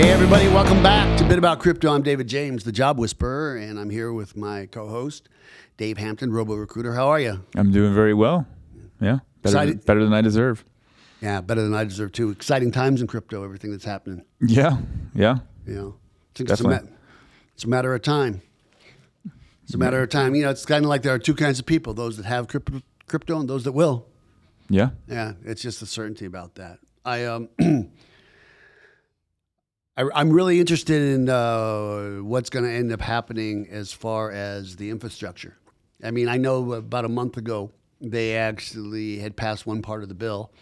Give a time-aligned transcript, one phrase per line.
[0.00, 1.92] Hey, everybody, welcome back to Bit About Crypto.
[1.92, 5.28] I'm David James, the Job Whisperer, and I'm here with my co host,
[5.76, 6.94] Dave Hampton, Robo Recruiter.
[6.94, 7.44] How are you?
[7.54, 8.46] I'm doing very well.
[8.98, 9.84] Yeah, better, than, Excited?
[9.84, 10.64] better than I deserve.
[11.20, 12.30] Yeah, better than I deserve, too.
[12.30, 14.24] Exciting times in crypto, everything that's happening.
[14.40, 14.78] Yeah,
[15.14, 15.40] yeah.
[15.66, 16.78] You know, I think it's a, ma-
[17.54, 18.40] it's a matter of time.
[19.64, 20.34] It's a matter of time.
[20.34, 22.48] You know, it's kind of like there are two kinds of people those that have
[22.48, 24.06] crypto, crypto and those that will.
[24.70, 24.90] Yeah.
[25.06, 26.78] Yeah, it's just the certainty about that.
[27.04, 27.50] I um,
[30.00, 34.76] I, I'm really interested in uh, what's going to end up happening as far as
[34.76, 35.58] the infrastructure.
[36.02, 40.08] I mean, I know about a month ago they actually had passed one part of
[40.08, 40.52] the bill,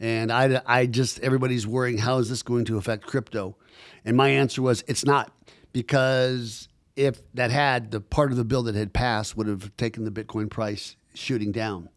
[0.00, 3.56] and I, I just everybody's worrying how is this going to affect crypto,
[4.04, 5.30] and my answer was it's not
[5.72, 10.04] because if that had the part of the bill that had passed would have taken
[10.04, 11.88] the Bitcoin price shooting down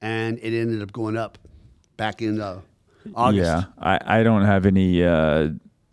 [0.00, 1.38] and it ended up going up
[1.96, 2.60] back in uh,
[3.16, 3.44] August.
[3.44, 5.48] Yeah, I, I don't have any uh,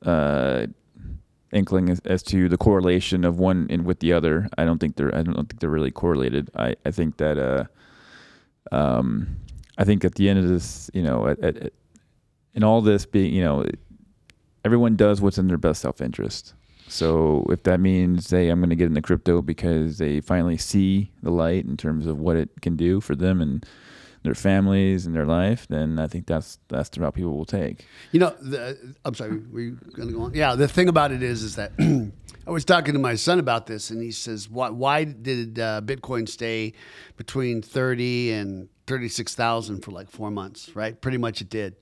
[0.07, 0.65] uh,
[1.51, 4.49] inkling as, as to the correlation of one in with the other.
[4.57, 6.49] I don't think they're I don't think they're really correlated.
[6.55, 9.37] I, I think that uh, um,
[9.77, 11.73] I think at the end of this, you know, at, at, at-
[12.53, 13.65] in all this being, you know,
[14.65, 16.55] everyone does what's in their best self interest.
[16.87, 21.11] So if that means, hey, I'm going to get into crypto because they finally see
[21.21, 23.63] the light in terms of what it can do for them and
[24.23, 27.85] their families and their life, then I think that's that's the route people will take.
[28.11, 30.33] You know, the, I'm sorry, were you going to go on?
[30.33, 31.71] Yeah, the thing about it is, is that
[32.47, 35.81] I was talking to my son about this, and he says, "Why, why did uh,
[35.83, 36.73] Bitcoin stay
[37.15, 40.75] between thirty and thirty-six thousand for like four months?
[40.75, 41.75] Right, pretty much it did."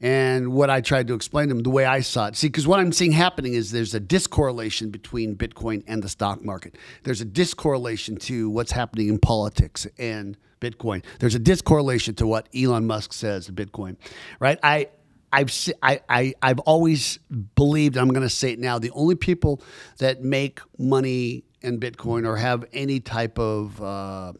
[0.00, 2.66] And what I tried to explain to him, the way I saw it, see, because
[2.66, 6.76] what I'm seeing happening is there's a discorrelation between Bitcoin and the stock market.
[7.04, 11.04] There's a discorrelation to what's happening in politics and Bitcoin.
[11.18, 13.96] There's a discorrelation to what Elon Musk says of Bitcoin,
[14.40, 14.58] right?
[14.62, 14.88] I
[15.32, 17.18] I've I, I I've always
[17.54, 17.96] believed.
[17.96, 18.78] I'm going to say it now.
[18.78, 19.60] The only people
[19.98, 24.32] that make money in Bitcoin or have any type of uh,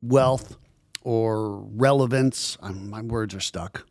[0.00, 0.56] wealth
[1.02, 2.56] or relevance.
[2.60, 3.86] Um, my words are stuck.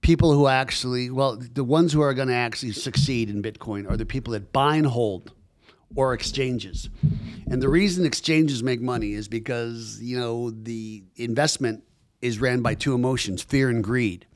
[0.00, 3.96] People who actually, well, the ones who are going to actually succeed in Bitcoin are
[3.96, 5.32] the people that buy and hold
[5.94, 6.88] or exchanges.
[7.48, 11.84] And the reason exchanges make money is because, you know, the investment
[12.20, 14.26] is ran by two emotions, fear and greed.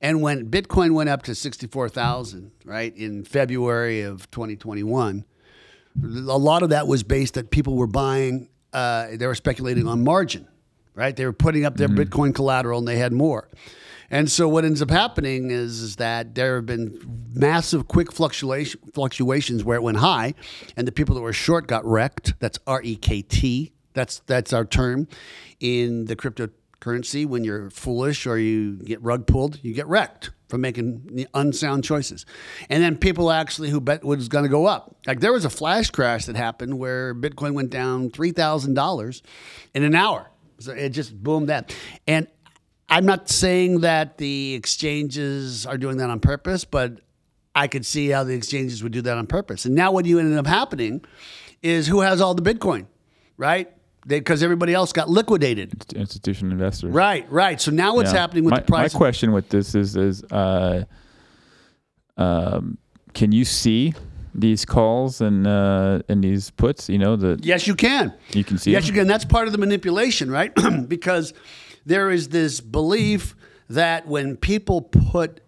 [0.00, 5.24] And when Bitcoin went up to 64,000, right, in February of 2021,
[6.02, 10.02] a lot of that was based that people were buying, uh, they were speculating on
[10.02, 10.48] margin,
[10.94, 11.14] right?
[11.14, 13.48] They were putting up their Bitcoin collateral and they had more.
[14.10, 17.00] And so what ends up happening is, is that there have been
[17.32, 20.34] massive quick fluctuation, fluctuations where it went high
[20.76, 22.34] and the people that were short got wrecked.
[22.40, 23.72] That's R E K T.
[23.94, 25.08] That's that's our term
[25.60, 27.26] in the cryptocurrency.
[27.26, 32.26] When you're foolish or you get rug pulled, you get wrecked from making unsound choices.
[32.68, 34.96] And then people actually who bet was going to go up.
[35.06, 39.22] Like there was a flash crash that happened where Bitcoin went down three thousand dollars
[39.74, 40.30] in an hour.
[40.58, 41.74] So it just boomed that.
[42.06, 42.26] And
[42.90, 47.00] I'm not saying that the exchanges are doing that on purpose, but
[47.54, 49.64] I could see how the exchanges would do that on purpose.
[49.64, 51.04] And now what you ended up happening
[51.62, 52.86] is who has all the Bitcoin,
[53.36, 53.70] right?
[54.06, 55.84] Because everybody else got liquidated.
[55.94, 56.92] Institutional investors.
[56.92, 57.60] Right, right.
[57.60, 58.18] So now what's Yeah.
[58.20, 58.92] happening with my, the price?
[58.94, 60.84] My question with this is is uh,
[62.16, 62.78] um,
[63.14, 63.94] can you see
[64.34, 66.88] these calls and uh, and these puts?
[66.88, 68.14] You know the yes, you can.
[68.32, 68.72] you can see.
[68.72, 68.94] Yes, them?
[68.94, 69.06] you can.
[69.08, 70.52] That's part of the manipulation, right?
[70.88, 71.34] because
[71.84, 73.34] there is this belief
[73.68, 75.40] that when people put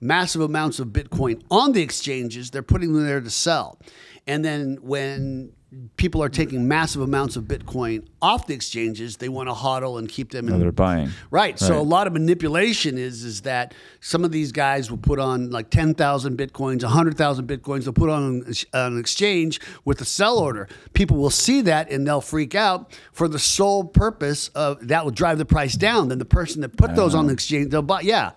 [0.00, 3.78] massive amounts of Bitcoin on the exchanges, they're putting them there to sell.
[4.26, 5.52] And then when
[5.96, 10.08] people are taking massive amounts of Bitcoin off the exchanges, they want to hodl and
[10.08, 11.10] keep them in Oh, they're buying.
[11.30, 11.58] Right.
[11.58, 15.50] So a lot of manipulation is is that some of these guys will put on
[15.50, 17.84] like ten thousand bitcoins, hundred thousand bitcoins.
[17.84, 20.68] They'll put on an, an exchange with a sell order.
[20.94, 25.12] People will see that and they'll freak out for the sole purpose of that will
[25.12, 26.08] drive the price down.
[26.08, 28.00] Then the person that put those on the exchange, they'll buy.
[28.02, 28.32] Yeah.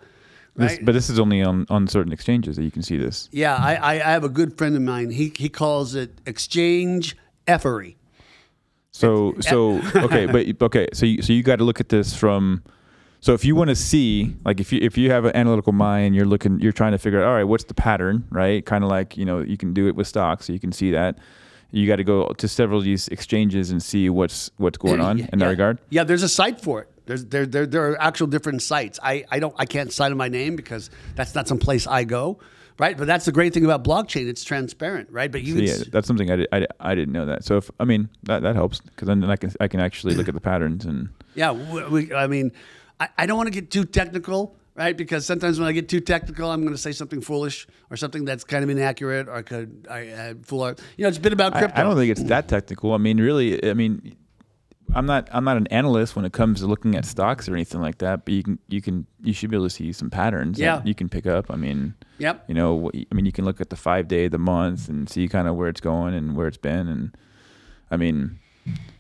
[0.56, 0.86] This, Right.
[0.86, 3.30] but this is only on, on certain exchanges that you can see this.
[3.32, 5.12] Yeah, I, I, I have a good friend of mine.
[5.12, 7.16] He he calls it exchange
[7.50, 7.98] effery.
[8.92, 12.64] So so okay, but okay, so you, so you got to look at this from.
[13.22, 16.16] So if you want to see, like if you if you have an analytical mind,
[16.16, 18.66] you're looking, you're trying to figure out, all right, what's the pattern, right?
[18.66, 20.92] Kind of like you know you can do it with stocks, so you can see
[20.92, 21.18] that.
[21.72, 25.20] You got to go to several of these exchanges and see what's what's going on
[25.20, 25.50] in that Yeah.
[25.50, 25.80] regard.
[25.90, 26.88] Yeah, there's a site for it.
[27.06, 29.00] There's there there, there are actual different sites.
[29.04, 32.40] I, I don't I can't cite my name because that's not some place I go,
[32.80, 32.98] right?
[32.98, 34.28] But that's the great thing about blockchain.
[34.28, 35.32] It's transparent, right?
[35.32, 37.44] But you So yeah, that's something I, did, I, I didn't know that.
[37.44, 40.28] So if I mean that that helps because then I can I can actually look
[40.28, 42.52] at the patterns and yeah, we, I mean,
[43.00, 44.98] I, I don't want to get too technical, right?
[44.98, 48.26] Because sometimes when I get too technical, I'm going to say something foolish or something
[48.26, 50.64] that's kind of inaccurate, or I could I, I fool.
[50.64, 51.80] Our, you know, it's been about I, crypto.
[51.80, 52.94] I don't think it's that technical.
[52.94, 54.16] I mean, really, I mean,
[54.96, 57.82] I'm not I'm not an analyst when it comes to looking at stocks or anything
[57.82, 58.26] like that.
[58.26, 60.58] But you can you can you should be able to see some patterns.
[60.58, 60.82] that Yeah.
[60.84, 61.52] you can pick up.
[61.52, 62.46] I mean, Yep.
[62.48, 65.28] you know, I mean, you can look at the five day, the month, and see
[65.28, 66.88] kind of where it's going and where it's been.
[66.88, 67.16] And
[67.92, 68.40] I mean,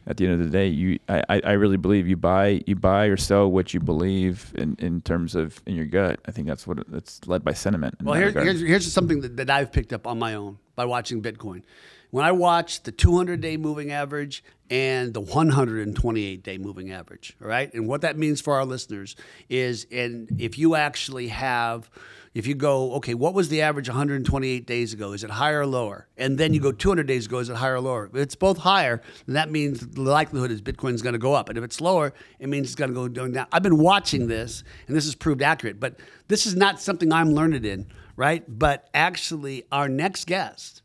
[0.07, 3.05] at the end of the day, you I, I really believe you buy you buy
[3.05, 6.19] or sell what you believe in, in terms of in your gut.
[6.27, 7.95] I think that's what that's led by sentiment.
[8.01, 11.21] Well, here, here's here's something that, that I've picked up on my own by watching
[11.21, 11.63] Bitcoin.
[12.11, 17.47] When I watch the 200 day moving average and the 128 day moving average, all
[17.47, 19.15] right, and what that means for our listeners
[19.47, 21.87] is, and if you actually have,
[22.33, 25.11] if you go, okay, what was the average 128 days ago?
[25.13, 26.07] Is it higher or lower?
[26.17, 28.05] And then you go 200 days ago, is it higher or lower?
[28.07, 31.49] If it's both higher, then that means the likelihood is Bitcoin's to go up.
[31.49, 33.45] And if it's lower, it means it's to go down.
[33.51, 37.33] I've been watching this, and this has proved accurate, but this is not something I'm
[37.33, 37.85] learned in,
[38.15, 38.43] right?
[38.47, 40.81] But actually, our next guest,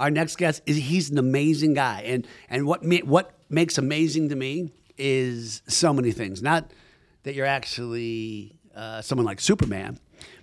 [0.00, 4.30] our next guest is he's an amazing guy, and and what ma- what makes amazing
[4.30, 6.42] to me is so many things.
[6.42, 6.70] Not
[7.22, 9.98] that you're actually uh, someone like Superman,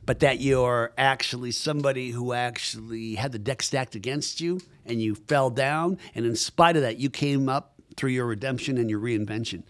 [0.05, 5.15] but that you're actually somebody who actually had the deck stacked against you, and you
[5.15, 8.99] fell down, and in spite of that, you came up through your redemption and your
[8.99, 9.63] reinvention.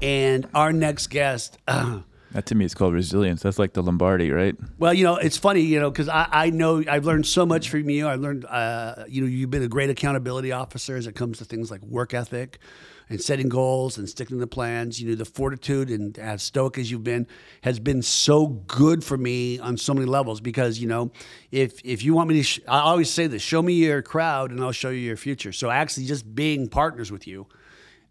[0.00, 1.58] And our next guest.
[2.32, 3.42] that to me is called resilience.
[3.42, 4.56] That's like the Lombardi, right?
[4.78, 7.68] Well, you know, it's funny, you know, because I, I know I've learned so much
[7.68, 8.06] from you.
[8.06, 11.44] I learned, uh, you know, you've been a great accountability officer as it comes to
[11.44, 12.58] things like work ethic
[13.08, 15.00] and setting goals and sticking to plans.
[15.00, 17.26] You know, the fortitude and as stoic as you've been
[17.62, 21.12] has been so good for me on so many levels because, you know,
[21.50, 24.50] if if you want me to, sh- I always say this, show me your crowd
[24.50, 25.52] and I'll show you your future.
[25.52, 27.46] So actually just being partners with you,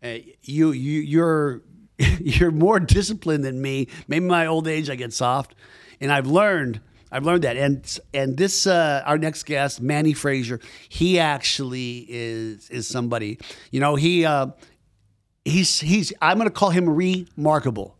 [0.03, 1.61] uh, you you you're
[2.19, 3.87] you're more disciplined than me.
[4.07, 5.55] Maybe my old age I get soft,
[5.99, 6.81] and I've learned
[7.11, 7.57] I've learned that.
[7.57, 13.37] And and this uh, our next guest, Manny Frazier, he actually is is somebody.
[13.71, 14.47] You know, he uh,
[15.43, 17.97] he's he's I'm going to call him remarkable.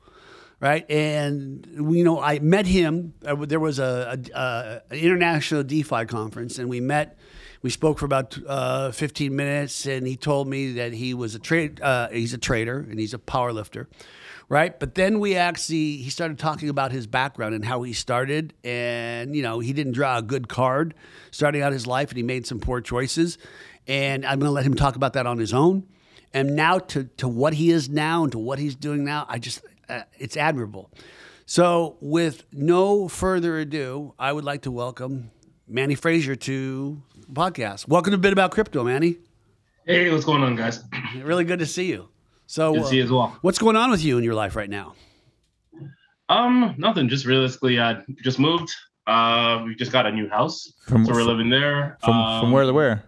[0.59, 3.15] Right, and you know, I met him.
[3.25, 7.17] Uh, there was a, a, a an international DeFi conference, and we met.
[7.63, 11.39] We spoke for about uh, 15 minutes, and he told me that he was a
[11.39, 11.79] trade.
[11.79, 13.87] Uh, he's a trader and he's a power lifter,
[14.49, 14.79] right?
[14.79, 19.35] But then we actually he started talking about his background and how he started, and
[19.35, 20.95] you know he didn't draw a good card
[21.29, 23.37] starting out his life, and he made some poor choices.
[23.87, 25.87] And I'm going to let him talk about that on his own.
[26.33, 29.37] And now to to what he is now and to what he's doing now, I
[29.37, 30.89] just uh, it's admirable.
[31.45, 35.29] So, with no further ado, I would like to welcome
[35.67, 37.01] Manny Frazier to
[37.33, 37.87] podcast.
[37.87, 39.17] Welcome to a Bit About Crypto, Manny.
[39.85, 40.83] Hey, what's going on, guys?
[41.23, 42.09] Really good to see you.
[42.47, 43.37] So, Good to see you as well.
[43.41, 44.95] what's going on with you in your life right now?
[46.29, 47.09] Um, nothing.
[47.09, 48.69] Just realistically, I just moved.
[49.07, 51.97] Uh, we just got a new house, From so we're living there.
[52.03, 53.03] from um, from where to where?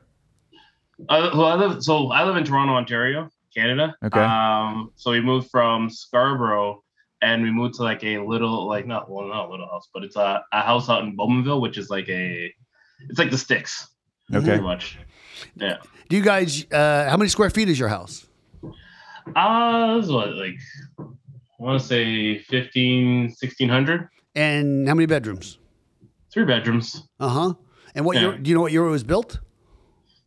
[1.10, 1.84] Uh, well, I live.
[1.84, 3.96] So I live in Toronto, Ontario, Canada.
[4.04, 4.20] Okay.
[4.20, 6.84] Um, so we moved from Scarborough,
[7.22, 10.04] and we moved to like a little, like not well, not a little house, but
[10.04, 12.52] it's a, a house out in Bowmanville, which is like a,
[13.10, 13.88] it's like the sticks,
[14.38, 14.48] Okay.
[14.48, 14.98] pretty much.
[15.56, 15.78] Yeah.
[16.10, 18.28] Do you guys, uh, how many square feet is your house?
[19.36, 20.56] Uh, is what like,
[21.00, 21.04] I
[21.60, 25.60] want to say 15, 1600, And how many bedrooms?
[26.32, 27.04] three bedrooms.
[27.20, 27.54] Uh huh.
[27.96, 28.22] And what Yeah.
[28.30, 29.40] year, do you know what year it was built?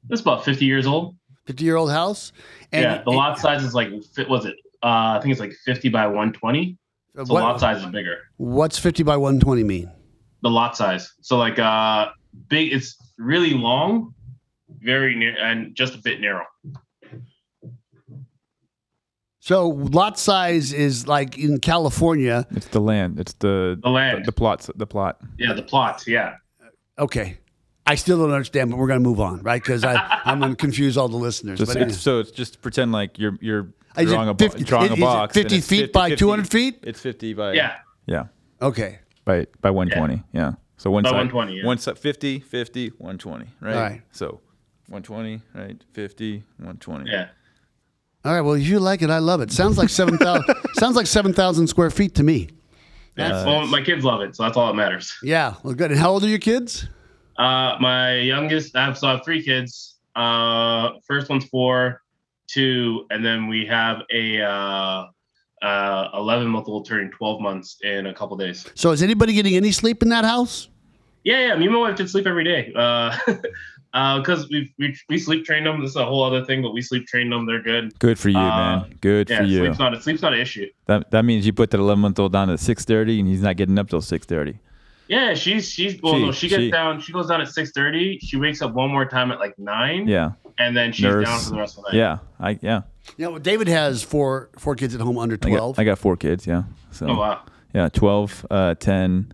[0.08, 1.16] It's about 50 years old.
[1.46, 2.32] 50 year old house?
[2.72, 3.90] And yeah, the lot size is like
[4.28, 4.54] was it?
[4.82, 6.78] Uh, I think it's like 50 by 120.
[7.16, 8.18] So what- lot size is bigger.
[8.36, 9.90] What's 50 by 120 mean?
[10.42, 11.12] The lot size.
[11.22, 12.08] So like uh
[12.48, 14.14] big it's really long,
[14.80, 16.46] very near and just a bit narrow.
[19.40, 22.46] So lot size is like in California.
[22.50, 23.20] It's the land.
[23.20, 24.25] It's the The land.
[24.25, 24.68] the, plots.
[24.75, 25.20] The plot.
[25.38, 26.37] yeah, the plots, yeah.
[26.99, 27.38] Okay.
[27.88, 29.62] I still don't understand, but we're going to move on, right?
[29.62, 31.61] Because I'm going to confuse all the listeners.
[31.61, 34.64] Just, but it's, so it's just pretend like you're you're Is it drawing a, 50
[34.64, 35.35] drawing is a box.
[35.35, 36.80] 50 and it's feet by 200 feet?
[36.82, 37.76] It's 50 by Yeah.
[38.06, 38.25] yeah
[38.61, 38.99] okay.
[39.25, 40.25] by by 120.
[40.32, 40.54] Yeah.
[40.76, 41.66] So one By side 120, yeah.
[41.66, 43.75] one side 50 50 120 right.
[43.75, 44.02] All right.
[44.12, 44.40] So
[44.88, 47.11] 120 right 50 120.
[47.11, 47.28] Yeah.
[48.25, 48.40] All right.
[48.40, 49.52] Well, if you like it, I love it.
[49.52, 52.49] Sounds like 7,000 sounds like 7,000 square feet to me.
[53.16, 53.47] Yeah.
[53.47, 55.16] well, my kids love it, so that's all that matters.
[55.23, 55.54] Yeah.
[55.62, 55.90] Well, good.
[55.90, 56.88] And how old are your kids?
[57.38, 59.97] Uh my youngest I have so I have three kids.
[60.14, 62.02] Uh first one's four,
[62.47, 65.04] two, and then we have a uh
[65.66, 68.66] uh 11 month old turning 12 months in a couple days.
[68.75, 70.68] So is anybody getting any sleep in that house?
[71.25, 71.56] Yeah, yeah.
[71.56, 72.73] Me and my wife did sleep every day.
[72.75, 73.16] Uh,
[74.18, 75.80] because we we we sleep train them.
[75.80, 77.46] This is a whole other thing, but we sleep train them.
[77.46, 77.99] They're good.
[77.99, 78.99] Good for you, Uh, man.
[79.00, 79.58] Good Yeah, for you.
[79.58, 80.66] sleep's not a, sleep's not an issue.
[80.87, 83.56] That that means you put that 11 month old down at 6:30, and he's not
[83.56, 84.58] getting up till 6:30.
[85.08, 87.00] Yeah, she's she's well, She- no, she gets she- down.
[87.00, 88.18] She goes down at six thirty.
[88.18, 90.08] She wakes up one more time at like nine.
[90.08, 91.26] Yeah, and then she's Nurse.
[91.26, 91.98] down for the rest of the night.
[91.98, 92.82] yeah, I yeah.
[93.16, 95.76] You know, David has four four kids at home under I twelve.
[95.76, 96.46] got, I got four kids.
[96.46, 97.42] Yeah, so Oh wow.
[97.72, 99.32] yeah, 12, uh, 10,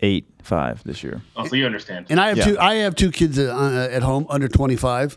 [0.00, 1.22] 8, 5 this year.
[1.36, 2.06] Oh, so you understand.
[2.08, 2.44] and I have Yeah.
[2.44, 2.58] two.
[2.58, 5.16] I have two kids uh, at home under twenty five.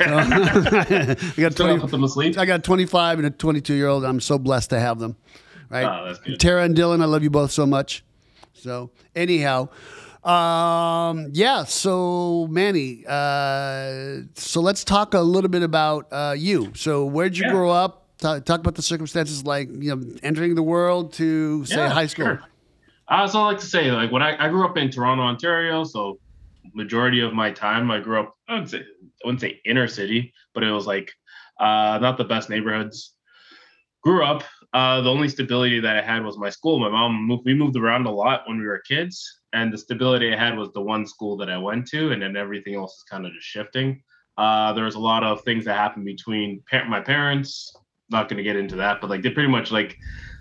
[0.00, 1.78] So, I got Still twenty.
[1.80, 2.40] put them to.
[2.40, 4.04] I got twenty five and a twenty two year old.
[4.04, 5.16] I'm so blessed to have them.
[5.68, 6.40] Right, Oh, that's good.
[6.40, 8.02] Tara and Dylan, I love you both so much.
[8.60, 9.68] So anyhow,
[10.24, 11.64] um, yeah.
[11.64, 16.72] So Manny, uh, so let's talk a little bit about uh, you.
[16.74, 17.50] So where'd you Yeah.
[17.52, 17.96] grow up?
[18.18, 22.06] Talk, talk about the circumstances, like you know, entering the world to say Yeah, high
[22.06, 22.26] school.
[22.26, 22.42] sure.
[23.08, 26.20] I like to say, like when I, I grew up in Toronto, Ontario, so
[26.74, 28.34] majority of my time I grew up.
[28.48, 31.10] I wouldn't say I wouldn't say inner city, but it was like
[31.58, 33.14] uh, not the best neighborhoods.
[34.02, 34.44] Grew up.
[34.72, 36.78] Uh, the only stability that I had was my school.
[36.78, 37.42] My mom moved.
[37.44, 40.70] We moved around a lot when we were kids, and the stability I had was
[40.72, 43.46] the one school that I went to, and then everything else is kind of just
[43.46, 44.02] shifting.
[44.38, 47.76] Uh, there was a lot of things that happened between my parents.
[48.10, 49.96] Not going to get into that, but like they pretty much like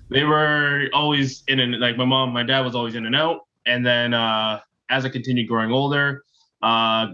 [0.09, 3.41] they were always in and like my mom, my dad was always in and out.
[3.65, 4.59] And then uh,
[4.89, 6.24] as I continued growing older,
[6.62, 7.07] uh,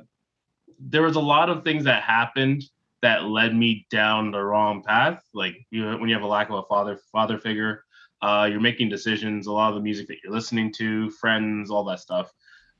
[0.79, 2.63] there was a lot of things that happened
[3.05, 5.21] that led me down the wrong path.
[5.35, 7.83] Like you, when you have a lack of a father father figure,
[8.23, 9.45] uh, you're making decisions.
[9.45, 12.31] A lot of the music that you're listening to, friends, all that stuff.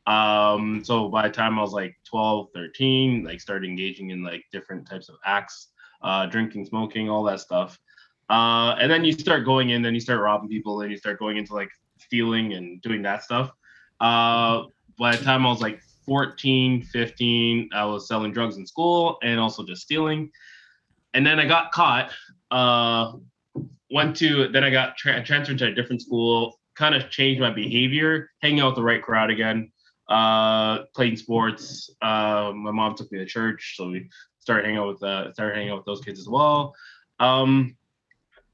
[0.08, 4.44] Um, so by the time I was like 12, 13, like started engaging in like
[4.52, 5.68] different types of acts,
[6.02, 7.78] uh, drinking, smoking, all that stuff.
[8.28, 11.20] Uh, and then you start going in, then you start robbing people, then you start
[11.20, 13.52] going into like stealing and doing that stuff.
[14.00, 14.64] Uh,
[14.98, 19.40] by the time I was like 14, 15, I was selling drugs in school and
[19.40, 20.32] also just stealing.
[21.14, 22.12] And then I got caught.
[22.52, 23.14] Uh,
[23.92, 26.60] went to then I got tra- transferred to a different school.
[26.76, 29.72] Kind of changed my behavior, hanging out with the right crowd again.
[30.10, 31.90] Uh, playing sports.
[32.02, 34.10] Uh, my mom took me to church, so we
[34.40, 36.76] started hanging out with uh, started hanging out with those kids as well.
[37.20, 37.76] Um,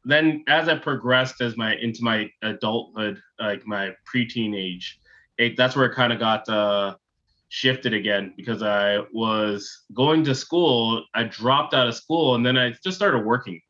[0.05, 4.99] then as I progressed as my into my adulthood, like my preteen age,
[5.37, 6.95] it, that's where it kind of got uh,
[7.51, 11.03] shifted again because I was going to school.
[11.13, 13.61] I dropped out of school and then I just started working.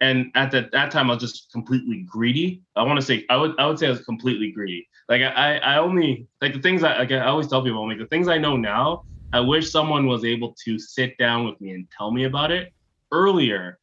[0.00, 2.62] And at that that time, I was just completely greedy.
[2.76, 4.86] I want to say I would I would say I was completely greedy.
[5.08, 8.06] Like I I only like the things I like I always tell people like the
[8.06, 9.04] things I know now.
[9.32, 12.72] I wish someone was able to sit down with me and tell me about it
[13.10, 13.78] earlier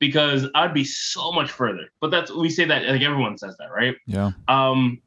[0.00, 1.86] because I'd be so much further.
[2.00, 3.96] But that's we say that like everyone says that, right?
[4.06, 4.32] Yeah.
[4.48, 5.00] Um,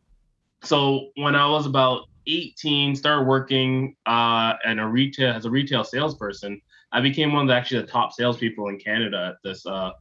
[0.63, 5.83] so when I was about 18, started working uh in a retail as a retail
[5.83, 6.61] salesperson,
[6.91, 9.91] I became one of the actually the top salespeople in Canada at this uh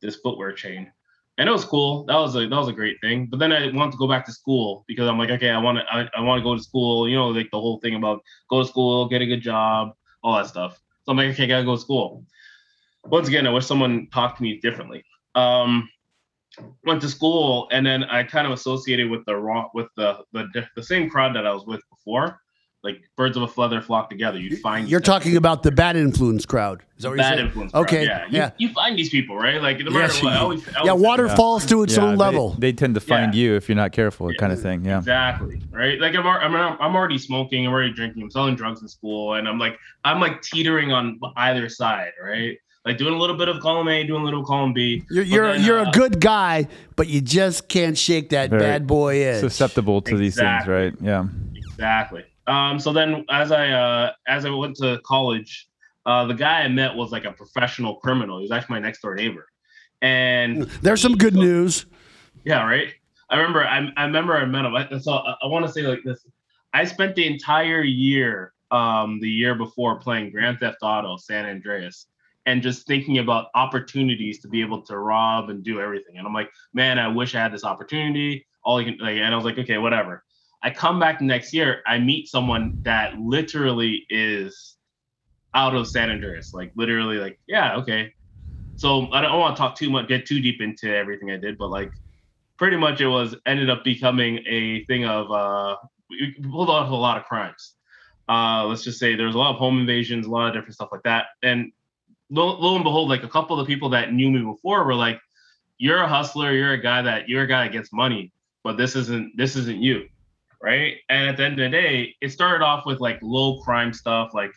[0.00, 0.90] this footwear chain.
[1.38, 2.04] And it was cool.
[2.04, 3.26] That was a that was a great thing.
[3.26, 5.78] But then I wanted to go back to school because I'm like, okay, I want
[5.78, 7.08] to I, I want to go to school.
[7.08, 10.36] You know, like the whole thing about go to school, get a good job, all
[10.36, 10.80] that stuff.
[11.04, 12.24] So I'm like, okay, I gotta go to school.
[13.04, 15.02] Once again, I wish someone talked to me differently.
[15.34, 15.88] Um,
[16.84, 20.46] went to school and then I kind of associated with the raw with the the
[20.76, 22.40] the same crowd that I was with before.
[22.82, 24.38] Like birds of a feather flock together.
[24.38, 26.82] You find You're talking about the bad influence crowd.
[26.96, 27.46] Is that what you're bad saying?
[27.48, 27.72] influence.
[27.72, 28.24] crowd, Okay, yeah.
[28.24, 28.50] You, yeah.
[28.56, 29.60] you find these people, right?
[29.60, 30.32] Like no matter Yes, what.
[30.32, 31.34] I always, I Yeah, water Yeah.
[31.34, 32.56] falls to its Yeah, own they- level.
[32.58, 33.42] They, tend to find Yeah.
[33.42, 34.82] you if you're not careful, kind of thing.
[34.86, 34.96] Yeah.
[34.96, 35.60] Exactly.
[35.70, 36.00] Right.
[36.00, 37.66] Like I'm, I'm, I'm already smoking.
[37.66, 38.22] I'm already drinking.
[38.22, 42.56] I'm selling drugs in school, and I'm like, I'm like teetering on either side, right?
[42.84, 45.04] Like doing a little bit of column A, doing a little column B.
[45.10, 48.86] You're you're, then, you're uh, a good guy, but you just can't shake that bad
[48.86, 49.40] boy edge.
[49.40, 50.94] Susceptible to these things, right?
[51.00, 51.26] Yeah.
[51.54, 52.24] Exactly.
[52.46, 55.68] Um, so then as I uh, as I went to college,
[56.06, 58.38] uh, the guy I met was like a professional criminal.
[58.38, 59.46] He was actually my next door neighbor.
[60.02, 61.84] And There's some good news.
[62.44, 62.88] yeah, right.
[63.28, 64.74] I remember I, I remember I met him.
[64.74, 66.24] I, so I, I want to say like this.
[66.72, 72.06] I spent the entire year, um, the year before playing Grand Theft Auto San Andreas
[72.50, 76.18] and just thinking about opportunities to be able to rob and do everything.
[76.18, 78.44] And I'm like, man, I wish I had this opportunity.
[78.64, 80.24] All you can like, and I was like, okay, whatever.
[80.60, 84.76] I come back next year, I meet someone that literally is
[85.54, 86.52] out of San Andreas.
[86.52, 88.12] Like literally, like, yeah, okay.
[88.74, 91.56] So I don't want to talk too much, get too deep into everything I did,
[91.56, 91.92] but like
[92.56, 95.76] pretty much it was ended up becoming a thing of uh
[96.10, 97.76] we pulled off a lot of crimes.
[98.28, 100.88] Uh let's just say there's a lot of home invasions, a lot of different stuff
[100.90, 101.26] like that.
[101.44, 101.70] And
[102.30, 104.94] lo, lo and behold, like a couple of the people that knew me before were
[104.94, 105.20] like,
[105.78, 108.32] You're a hustler, you're a guy that you're a guy that gets money,
[108.64, 110.08] but this isn't this isn't you.
[110.62, 110.96] Right.
[111.08, 114.34] And at the end of the day, it started off with like low crime stuff,
[114.34, 114.52] like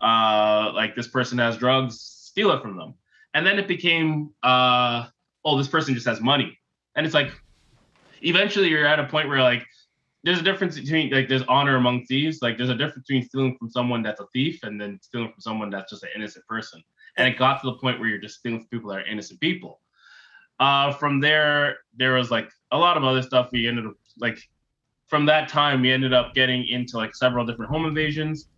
[0.00, 2.94] uh, like this person has drugs, steal it from them.
[3.34, 5.06] And then it became, uh,
[5.44, 6.58] oh, this person just has money.
[6.96, 7.30] And it's like,
[8.20, 9.64] eventually you're at a point where like,
[10.24, 12.42] there's a difference between like there's honor among thieves.
[12.42, 15.40] Like there's a difference between stealing from someone that's a thief and then stealing from
[15.40, 16.82] someone that's just an innocent person.
[17.16, 19.40] And it got to the point where you're just stealing from people that are innocent
[19.40, 19.80] people.
[20.58, 23.50] Uh, from there, there was like a lot of other stuff.
[23.52, 24.38] We ended up like
[25.08, 28.48] from that time, we ended up getting into like several different home invasions.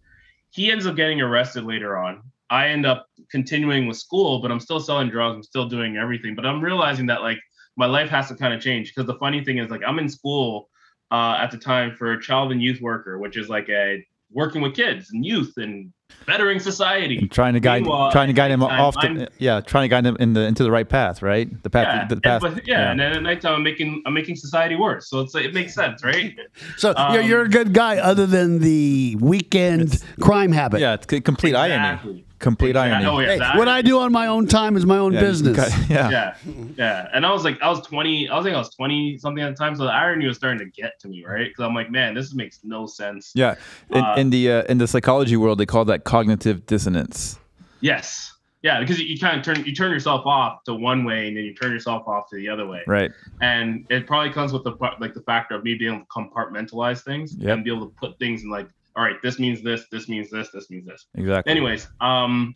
[0.51, 2.23] He ends up getting arrested later on.
[2.51, 5.35] I end up continuing with school, but I'm still selling drugs.
[5.35, 6.35] I'm still doing everything.
[6.35, 7.39] But I'm realizing that like
[7.77, 10.09] my life has to kind of change because the funny thing is like I'm in
[10.09, 10.69] school
[11.11, 14.75] uh, at the time for child and youth worker, which is like a working with
[14.75, 15.93] kids and youth and
[16.27, 17.19] bettering society.
[17.19, 19.89] And trying to guide, Meanwhile, trying to guide him off I'm- the, yeah, trying to
[19.89, 21.49] guide him in the into the right path, right?
[21.63, 22.41] The path, yeah, the, and- path.
[22.43, 25.09] but yeah, and then at nighttime I'm making I'm making society worse.
[25.09, 26.35] So it's like, it makes sense, right?
[26.77, 30.81] So you're, Um, you're a good guy, other than the weekend crime habit.
[30.81, 32.25] yeah, it's c- complete irony.
[32.45, 32.51] Exactly.
[32.51, 33.07] Complete Exactly.
[33.07, 33.07] irony.
[33.07, 35.21] Oh, yeah, Hey, that- what I do on my own time is my own Yeah,
[35.21, 35.57] business.
[35.57, 36.11] got- yeah.
[36.11, 36.35] yeah,
[36.77, 37.09] yeah.
[37.13, 39.51] And I was like, I was 20, I was like, I was 20 something at
[39.51, 39.75] the time.
[39.77, 41.49] So the irony was starting to get to me, right?
[41.49, 43.33] Because I'm like, man, this makes no sense.
[43.35, 43.55] Yeah,
[43.91, 47.39] in, Uh, in the uh, in the psychology world, they call that cognitive dissonance.
[47.81, 48.31] Yes.
[48.63, 51.37] Yeah, because you, you kind of turn you turn yourself off to one way and
[51.37, 52.81] then you turn yourself off to the other way.
[52.87, 53.11] Right.
[53.43, 56.11] And it probably comes with the par- like the factor of me being able to
[56.11, 57.51] compartmentalize things Yep.
[57.55, 60.31] and be able to put things in like, all right, this means this, this means
[60.31, 61.07] this, this means this.
[61.17, 61.51] Exactly.
[61.51, 62.55] Anyways, um,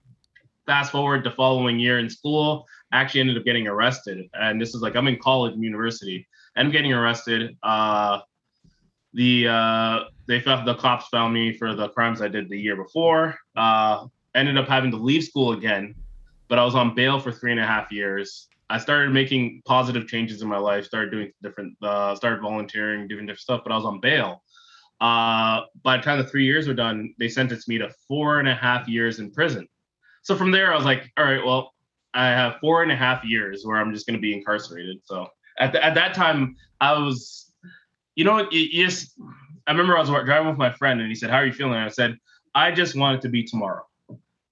[0.66, 4.28] fast forward the following year in school, I actually ended up getting arrested.
[4.34, 6.26] And this is like I'm in college and university.
[6.56, 7.56] I'm getting arrested.
[7.62, 8.20] Uh,
[9.14, 12.76] the uh, they found the cops found me for the crimes I did the year
[12.76, 13.36] before.
[13.56, 15.94] Uh, ended up having to leave school again,
[16.48, 18.48] but I was on bail for three and a half years.
[18.70, 20.84] I started making positive changes in my life.
[20.84, 21.74] Started doing different.
[21.82, 23.62] Uh, started volunteering, doing different stuff.
[23.64, 24.42] But I was on bail.
[25.00, 28.48] Uh, by the time the three years were done, they sentenced me to four and
[28.48, 29.68] a half years in prison.
[30.22, 31.72] So from there, I was like, all right, well,
[32.14, 34.98] I have four and a half years where I'm just going to be incarcerated.
[35.04, 35.28] So
[35.58, 37.52] at, the, at that time, I was,
[38.16, 39.14] you know, you, just,
[39.66, 41.74] I remember I was driving with my friend and he said, how are you feeling?
[41.74, 42.16] And I said,
[42.54, 43.86] I just want it to be tomorrow.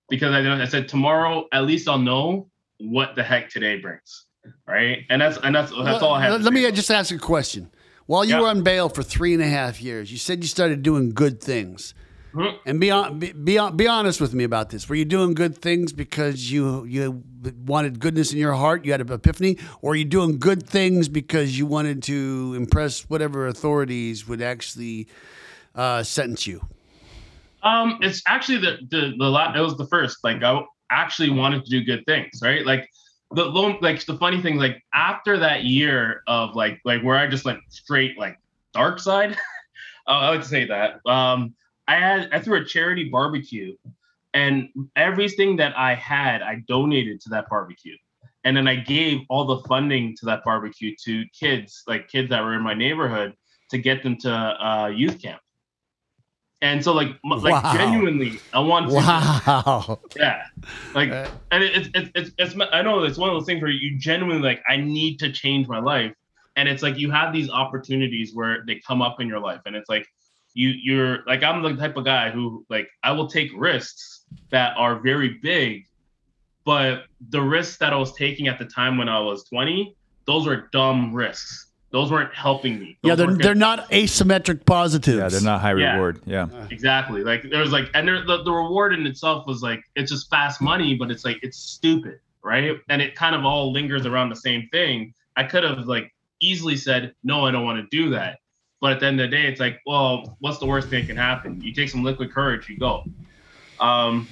[0.09, 4.27] Because I, I said, tomorrow, at least I'll know what the heck today brings.
[4.69, 5.05] Right.
[5.11, 6.29] And that's, and that's, that's all I.
[6.29, 7.69] Let, to let me just ask a question.
[8.07, 8.41] While you Yeah.
[8.43, 11.41] were on bail for three and a half years, you said you started doing good
[11.41, 11.93] things.
[12.35, 12.55] Mhm.
[12.67, 14.89] And be, on, be, be, on- be honest with me about this.
[14.89, 17.23] Were you doing good things because you you
[17.65, 18.85] wanted goodness in your heart?
[18.85, 23.03] You had an epiphany, or are you doing good things because you wanted to impress
[23.09, 25.09] whatever authorities would actually
[25.75, 26.61] uh, sentence you?
[27.63, 29.57] Um, it's actually the the the lot.
[29.57, 30.19] It was the first.
[30.23, 32.67] Like I actually wanted to do good things, right?
[32.67, 32.87] Like
[33.33, 37.27] the lo- like the funny thing, like after that year of like like where I
[37.27, 38.39] just went straight like
[38.73, 39.33] dark side.
[40.07, 41.01] uh, I would say that.
[41.07, 41.55] Um,
[41.89, 43.77] I had I threw a charity barbecue,
[44.35, 47.97] and everything that I had, I donated to that barbecue.
[48.45, 52.45] And then I gave all the funding to that barbecue to kids, like kids that
[52.45, 53.35] were in my neighborhood,
[53.71, 55.41] to get them to uh, youth camp.
[56.63, 57.73] And so, like, m- like Wow.
[57.73, 60.01] genuinely, I want to, Wow.
[60.17, 60.43] yeah,
[60.95, 63.71] like, Uh, and it's it's it's it's I know it's one of those things where
[63.71, 66.13] you genuinely like I need to change my life,
[66.57, 69.77] and it's like you have these opportunities where they come up in your life, and
[69.77, 70.07] it's like
[70.55, 74.77] you you're like I'm the type of guy who like I will take risks that
[74.77, 75.85] are very big,
[76.65, 79.95] but the risks that I was taking at the time when I was 20,
[80.27, 81.71] those were dumb risks.
[81.91, 82.99] Those weren't helping me.
[83.03, 85.19] yeah, they're weren't they're not asymmetric positives.
[85.19, 85.93] Yeah, they're not high Yeah.
[85.95, 86.21] reward.
[86.27, 86.49] Yeah.
[86.71, 87.23] Exactly.
[87.23, 90.29] Like there was like, and there, the, the reward in itself was like, it's just
[90.29, 92.19] fast money, but it's like, it's stupid.
[92.43, 92.77] Right.
[92.89, 95.15] And it kind of all lingers around the same thing.
[95.37, 98.39] I could have like easily said, no, I don't want to do that.
[98.81, 101.07] But at the end of the day, it's like, well, what's the worst thing that
[101.09, 101.61] can happen?
[101.63, 103.05] You take some liquid courage, you go.
[103.81, 104.29] Um,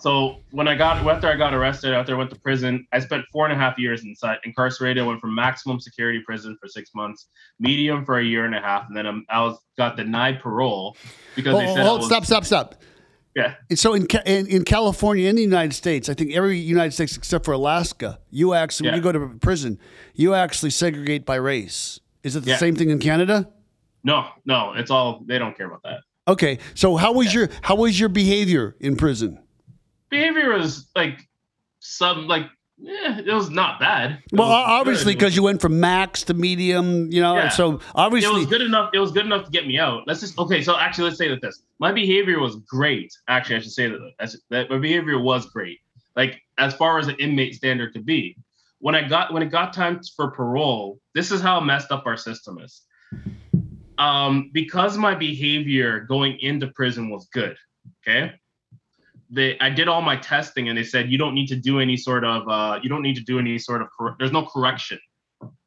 [0.00, 3.24] so when I got after I got arrested, after I went to prison, I spent
[3.32, 5.02] four and a half years inside incarcerated.
[5.02, 7.26] I went from maximum security prison for six months,
[7.58, 10.96] medium for a year and a half, and then I'm, I was got denied parole
[11.34, 12.74] because they said hold, was- stop, stop, stop.
[13.36, 13.54] Yeah.
[13.70, 17.16] And so in, in in California, in the United States, I think every United States
[17.16, 19.78] except for Alaska, you actually when you go to prison,
[20.14, 22.00] you actually segregate by race.
[22.24, 22.56] Is it the Yeah.
[22.56, 23.48] same thing in Canada?
[24.02, 26.00] No, no, it's all they don't care about that.
[26.26, 29.38] Okay, so how was your how was your behavior in prison?
[30.10, 31.28] Behavior was like
[31.80, 32.46] some like
[32.80, 34.22] yeah, it was not bad.
[34.32, 37.34] It Well, obviously because you went from max to medium, you know.
[37.34, 37.48] Yeah.
[37.48, 38.90] So it was good enough.
[38.94, 40.04] It was good enough to get me out.
[40.06, 40.62] Let's just okay.
[40.62, 43.12] So actually, let's say that this my behavior was great.
[43.26, 45.80] Actually, I should say that that my behavior was great.
[46.14, 48.36] Like as far as an inmate standard could be.
[48.80, 52.16] When I got when it got time for parole, this is how messed up our
[52.16, 52.82] system is.
[53.98, 57.56] Um, because my behavior going into prison was good.
[58.06, 58.32] Okay.
[59.30, 61.96] They I did all my testing and they said you don't need to do any
[61.96, 64.98] sort of uh, you don't need to do any sort of cor- there's no correction.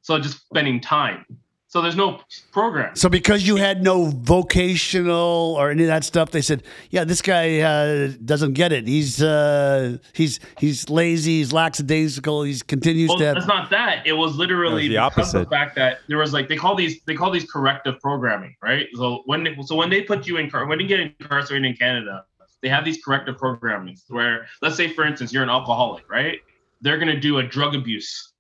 [0.02, 1.26] So just spending time.
[1.72, 2.20] So there's no
[2.52, 2.98] program.
[2.98, 7.22] So because you had no vocational or any of that stuff, they said, "Yeah, this
[7.22, 8.86] guy uh, doesn't get it.
[8.86, 11.38] He's uh, he's he's lazy.
[11.38, 12.44] He's lackadaisical.
[12.44, 14.06] He's continues Well, to." Have, it's not that.
[14.06, 16.58] It was literally It was the because of the fact that there was like they
[16.58, 18.88] call these they call these corrective programming, right?
[18.96, 21.78] So when they, so when they put you in car when you get incarcerated in
[21.78, 22.26] Canada,
[22.62, 26.40] they have these corrective programs where let's say for instance you're an alcoholic, right?
[26.82, 28.32] They're gonna do a drug abuse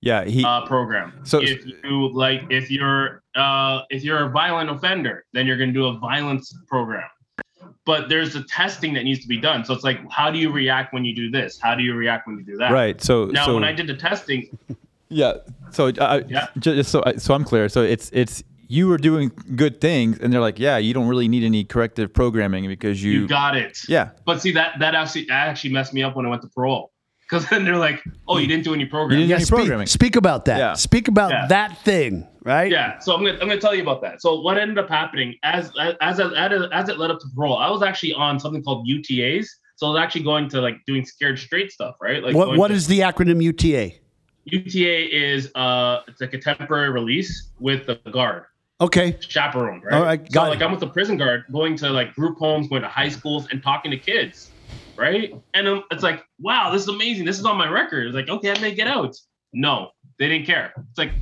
[0.00, 0.44] Yeah, he.
[0.44, 1.12] uh, program.
[1.24, 5.70] So- if you like, if you're uh, if you're a violent offender, then you're going
[5.70, 7.02] to do a violence program.
[7.84, 9.64] But there's a testing that needs to be done.
[9.64, 11.58] So it's like, how do you react when you do this?
[11.60, 12.70] How do you react when you do that?
[12.70, 13.00] right.
[13.02, 14.56] So Now, so when I did the testing,
[15.08, 15.32] yeah.
[15.72, 16.46] So uh, Yeah.
[16.60, 17.68] just so I- so I'm clear.
[17.68, 21.28] So it's it's you were doing good things, and they're like, yeah, you don't really
[21.28, 23.12] need any corrective programming because you.
[23.12, 23.78] you, got it.
[23.88, 24.10] yeah.
[24.24, 26.92] But see that that actually that actually messed me up when I went to parole
[27.30, 29.18] because then they're like, oh, you didn't do any program.
[29.18, 29.86] didn't- yeah, any speak, programming.
[29.86, 30.58] speak about that.
[30.58, 30.74] Yeah.
[30.74, 31.46] Speak about Yeah.
[31.48, 32.70] that thing, right?
[32.70, 34.20] Yeah, so I'm gonna I'm gonna tell you about that.
[34.22, 37.56] So what ended up happening as as as as, as it led up to parole,
[37.56, 39.46] I was actually on something called UTAs.
[39.76, 42.22] So I was actually going to like doing scared straight stuff, right?
[42.22, 43.92] Like What going what to- is the acronym UTA?
[44.46, 48.44] UTA is uh it's like a temporary release with the guard
[48.84, 49.16] Okay.
[49.20, 49.94] chaperone, right?
[49.94, 50.64] All right, so got like it.
[50.64, 53.62] I'm with the prison guard, going to like group homes, going to high schools, and
[53.62, 54.52] talking to kids,
[54.98, 55.32] right?
[55.54, 57.24] And um, it's like, wow, this is amazing.
[57.24, 58.06] This is on my record.
[58.06, 59.16] It's like, okay, I may get out.
[59.54, 60.74] No, they didn't care.
[60.90, 61.12] It's like,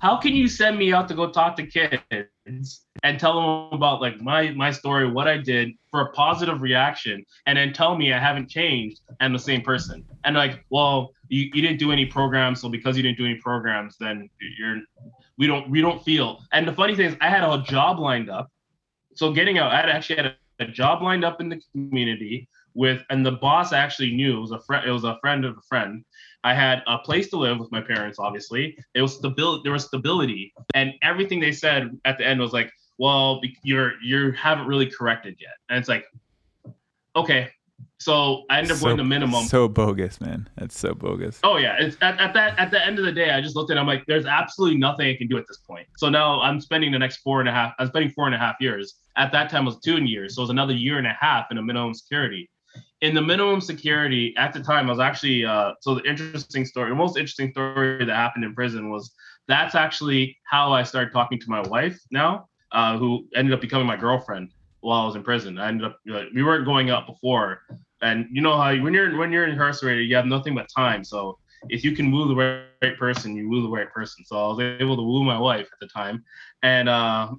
[0.00, 4.00] how can you send me out to go talk to kids and tell them about
[4.00, 8.12] like my my story, what I did for a positive reaction, and then tell me
[8.12, 10.02] I haven't changed and the same person?
[10.24, 13.36] And like, well, you, you didn't do any programs, so because you didn't do any
[13.36, 14.78] programs, then you're
[15.38, 16.40] we don't we don't feel.
[16.52, 18.50] And the funny thing is, I had a job lined up.
[19.14, 22.48] So getting out, I had actually had a, a job lined up in the community
[22.74, 24.88] with, and the boss actually knew it was a friend.
[24.88, 26.04] It was a friend of a friend.
[26.44, 28.18] I had a place to live with my parents.
[28.18, 29.62] Obviously, it was stability.
[29.64, 34.32] There was stability, and everything they said at the end was like, "Well, you're you
[34.32, 36.04] haven't really corrected yet." And it's like,
[37.16, 37.50] okay.
[37.98, 39.44] So I ended up going to minimum.
[39.46, 40.48] So bogus, man.
[40.56, 41.40] That's so bogus.
[41.42, 43.70] Oh yeah, it's at, at that at the end of the day, I just looked
[43.70, 43.76] at.
[43.76, 45.86] it, I'm like, there's absolutely nothing I can do at this point.
[45.96, 47.74] So now I'm spending the next four and a half.
[47.78, 48.96] I'm spending four and a half years.
[49.16, 51.46] At that time, it was two years, so it was another year and a half
[51.50, 52.50] in a minimum security.
[53.00, 56.90] In the minimum security at the time, I was actually uh, so the interesting story,
[56.90, 59.12] the most interesting story that happened in prison was
[59.48, 63.86] that's actually how I started talking to my wife now, uh, who ended up becoming
[63.86, 64.50] my girlfriend
[64.86, 65.58] while I was in prison.
[65.58, 67.62] I ended up like, we weren't going out before,
[68.02, 71.02] and you know how when you're when you're incarcerated, you have nothing but time.
[71.02, 74.24] So if you can woo the right, right person, you woo the right person.
[74.24, 76.24] So I was able to woo my wife at the time,
[76.62, 77.32] and uh,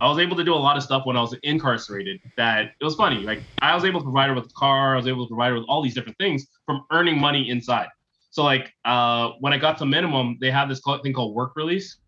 [0.00, 2.20] I was able to do a lot of stuff when I was incarcerated.
[2.38, 3.18] That it was funny.
[3.18, 4.94] Like I was able to provide her with a car.
[4.94, 7.88] I was able to provide her with all these different things from earning money inside.
[8.30, 11.98] So like uh, when I got to minimum, they had this thing called work release.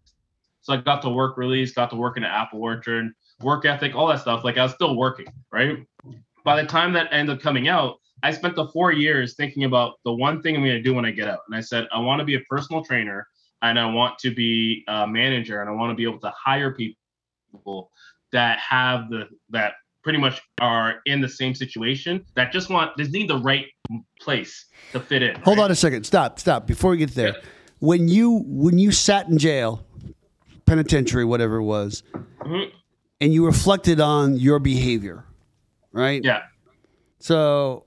[0.63, 3.95] So I got to work release, got to work in an apple orchard, work ethic,
[3.95, 4.45] all that stuff.
[4.45, 5.79] Like I was still working, right?
[6.45, 9.95] By the time that ended up coming out, I spent the four years thinking about
[10.05, 11.41] the one thing I'm going to do when I get out.
[11.49, 13.27] And I said, I want to be a personal trainer
[13.63, 16.73] and I want to be a manager and I want to be able to hire
[16.73, 17.91] people
[18.33, 23.11] that have the, that pretty much are in the same situation that just want, just
[23.11, 23.67] need the right
[24.21, 25.35] place to fit in.
[25.43, 25.65] Hold right?
[25.65, 26.05] on a second.
[26.05, 26.39] Stop.
[26.39, 26.67] Stop.
[26.67, 27.41] Before we get there, Yeah.
[27.81, 29.85] when you when you sat in jail,
[30.65, 32.03] penitentiary, whatever it was,
[32.41, 32.71] Mhm.
[33.21, 35.25] And you reflected on your behavior,
[35.93, 36.23] right?
[36.23, 36.43] Yeah.
[37.19, 37.87] So,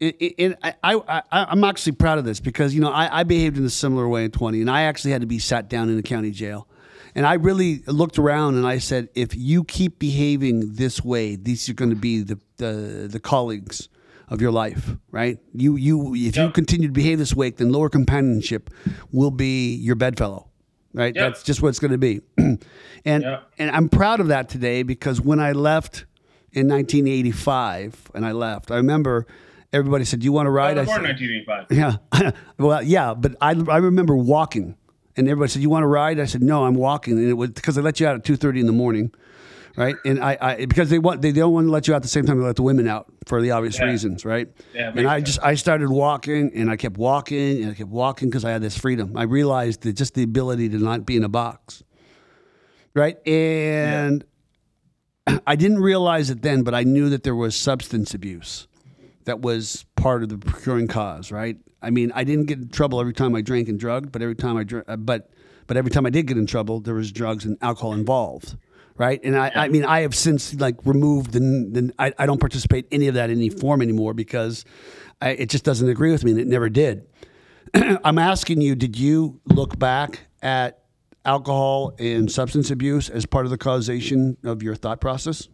[0.00, 3.20] it, it, it, I, I, I, I'm actually proud of this because you know I,
[3.20, 5.68] I behaved in a similar way in 20, and I actually had to be sat
[5.68, 6.68] down in the county jail,
[7.14, 11.68] and I really looked around and I said, if you keep behaving this way, these
[11.68, 13.88] are going to be the, the the colleagues
[14.28, 15.38] of your life, right?
[15.54, 18.70] You you if you continue to behave this way, then lower companionship
[19.12, 20.48] will be your bedfellow.
[20.96, 21.24] Right, Yep.
[21.32, 22.58] that's just what it's going to be, and
[23.04, 23.42] Yep.
[23.58, 26.06] and I'm proud of that today because when I left
[26.52, 29.26] in 1985 and I left, I remember
[29.74, 31.66] everybody said, "Do you want to I ride?" was I said, 1985.
[32.22, 34.74] "Yeah." well, yeah, but I I remember walking,
[35.18, 37.50] and everybody said, "You want to ride?" I said, "No, I'm walking," and it was
[37.50, 39.12] because they let you out at 2:30 in the morning,
[39.76, 39.96] right?
[40.04, 42.24] And I, I because they want they don't want to let you out the same
[42.26, 43.86] time they let the women out for the obvious Yeah.
[43.86, 44.48] reasons, right?
[44.74, 45.26] Yeah, and I sense.
[45.28, 48.62] just I started walking, and I kept walking, and I kept walking because I had
[48.62, 49.12] this freedom.
[49.16, 51.82] I realized that just the ability to not be in a box,
[52.94, 53.16] right?
[53.26, 54.24] And
[55.46, 58.68] I didn't realize it then, but I knew that there was substance abuse
[59.24, 61.56] that was part of the procuring cause, right?
[61.82, 64.36] I mean, I didn't get in trouble every time I drank and drugged, but every
[64.36, 65.30] time I dr- uh, but
[65.66, 68.56] but every time I did get in trouble, there was drugs and alcohol involved,
[68.98, 69.20] right?
[69.22, 72.86] And I, I mean, I have since like removed and then I, I don't participate
[72.90, 74.64] any of that in any form anymore because
[75.20, 77.06] I, it just doesn't agree with me, and it never did.
[77.74, 80.82] I'm asking you, did you look back at
[81.24, 85.48] alcohol and substance abuse as part of the causation of your thought process?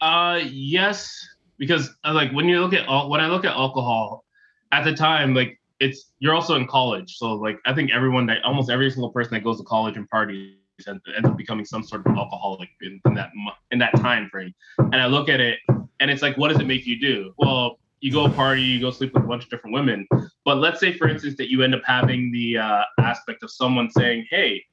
[0.00, 1.26] Uh, yes,
[1.58, 4.24] because uh, like when you look at al- when I look at alcohol,
[4.72, 8.38] at the time, like it's you're also in college, so like I think everyone that
[8.44, 10.54] almost every single person that goes to college and parties
[10.86, 13.30] ends ends up becoming some sort of alcoholic in, in that
[13.70, 14.54] in that time frame.
[14.78, 15.58] And I look at it,
[16.00, 17.32] and it's like, what does it make you do?
[17.38, 20.06] Well, you go party, you go sleep with a bunch of different women.
[20.44, 23.90] But let's say, for instance, that you end up having the uh, aspect of someone
[23.90, 24.64] saying, "Hey,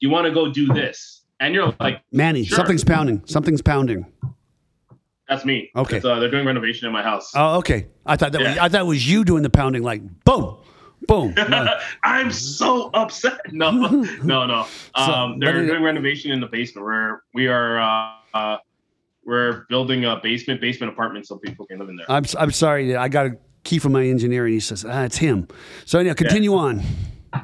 [0.00, 2.56] you want to go do this?" And you're like, Manny, Sure.
[2.56, 3.22] something's pounding.
[3.26, 4.06] Something's pounding.
[5.28, 5.98] "That's me." Okay.
[6.00, 7.32] Uh, they're doing renovation in my house.
[7.34, 7.86] Oh, okay.
[8.06, 10.56] I thought that was, I thought it was you doing the pounding, like boom,
[11.08, 11.34] boom.
[12.04, 13.40] I'm so upset.
[13.50, 13.70] No,
[14.22, 14.66] no, no.
[14.94, 16.86] Um, but they're doing renovation in the basement.
[16.86, 18.56] We're we are uh, uh,
[19.24, 22.06] we're building a basement basement apartment so people can live in there.
[22.08, 22.94] I'm I'm sorry.
[22.94, 25.48] I got a key from my engineer, and he says, ah, it's him.
[25.84, 26.82] So anyhow, continue on.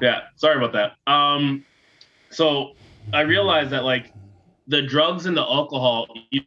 [0.00, 1.12] yeah, sorry about that.
[1.12, 1.64] Um,
[2.30, 2.74] so
[3.12, 4.12] I realized that like
[4.68, 6.42] the drugs and the alcohol, you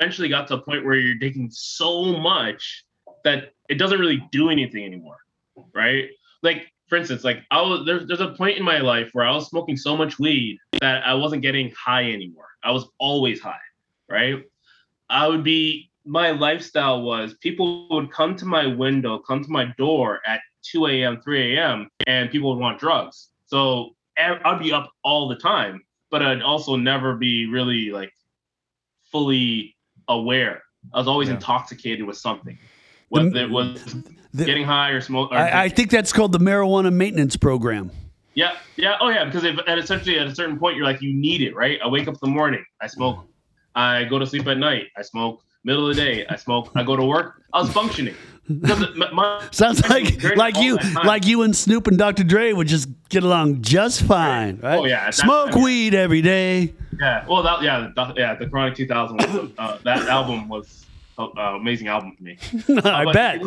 [0.00, 2.84] eventually got to a point where you're taking so much
[3.24, 5.16] that it doesn't really do anything anymore,
[5.74, 6.08] right?
[6.46, 9.32] Like for instance, like I was there's there's a point in my life where I
[9.32, 12.50] was smoking so much weed that I wasn't getting high anymore.
[12.62, 13.66] I was always high,
[14.08, 14.42] right?
[15.10, 19.64] I would be my lifestyle was people would come to my window, come to my
[19.76, 23.30] door at 2 a.m., 3 a.m., and people would want drugs.
[23.46, 25.82] So I'd be up all the time,
[26.12, 28.12] but I'd also never be really like
[29.10, 29.76] fully
[30.08, 30.62] aware.
[30.94, 31.34] I was always Yeah.
[31.34, 32.56] intoxicated with something,
[33.08, 33.82] whether it was
[34.34, 35.30] The- getting high or smoke.
[35.32, 37.90] I, I think that's called the marijuana maintenance program.
[38.34, 41.14] Yeah, yeah, oh yeah, because if, at essentially at a certain point you're like you
[41.14, 41.78] need it, right?
[41.82, 43.24] I wake up in the morning, I smoke.
[43.74, 45.42] I go to sleep at night, I smoke.
[45.64, 46.70] Middle of the day, I smoke.
[46.76, 48.14] I go to work, I was functioning.
[48.48, 52.24] My- my- Sounds like like you like you and Snoop and Dr.
[52.24, 54.78] Dre would just get along just fine, right?
[54.78, 55.64] Oh, yeah, that Smoke yeah.
[55.64, 56.74] weed every day.
[57.00, 57.24] yeah.
[57.26, 58.34] Well, that yeah, the, yeah.
[58.34, 60.85] The Chronic 2000, was, uh, that album was
[61.18, 62.38] an amazing album for me.
[62.84, 63.42] I But- bet.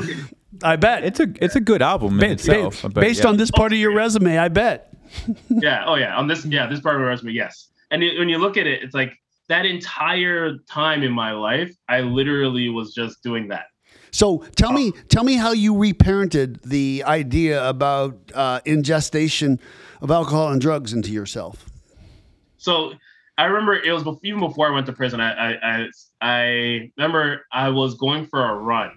[0.64, 1.04] I bet.
[1.04, 2.82] It's a it's a good album in Ba- itself.
[2.82, 3.30] ba- but based yeah.
[3.30, 4.92] on this part of your resume, I bet.
[5.50, 5.84] yeah.
[5.86, 6.18] Oh yeah.
[6.18, 7.70] On this, yeah, this part of my resume, yes.
[7.92, 9.14] And it, when you look at it, it's like
[9.48, 13.66] that entire time in my life, I literally was just doing that.
[14.12, 19.60] So tell me, tell me how you reparented the idea about uh, ingestation
[20.02, 21.66] of alcohol and drugs into yourself.
[22.58, 22.94] so
[23.40, 25.22] I remember it was bef- even before I went to prison.
[25.22, 25.88] I, I I
[26.20, 28.92] I remember I was going for a run,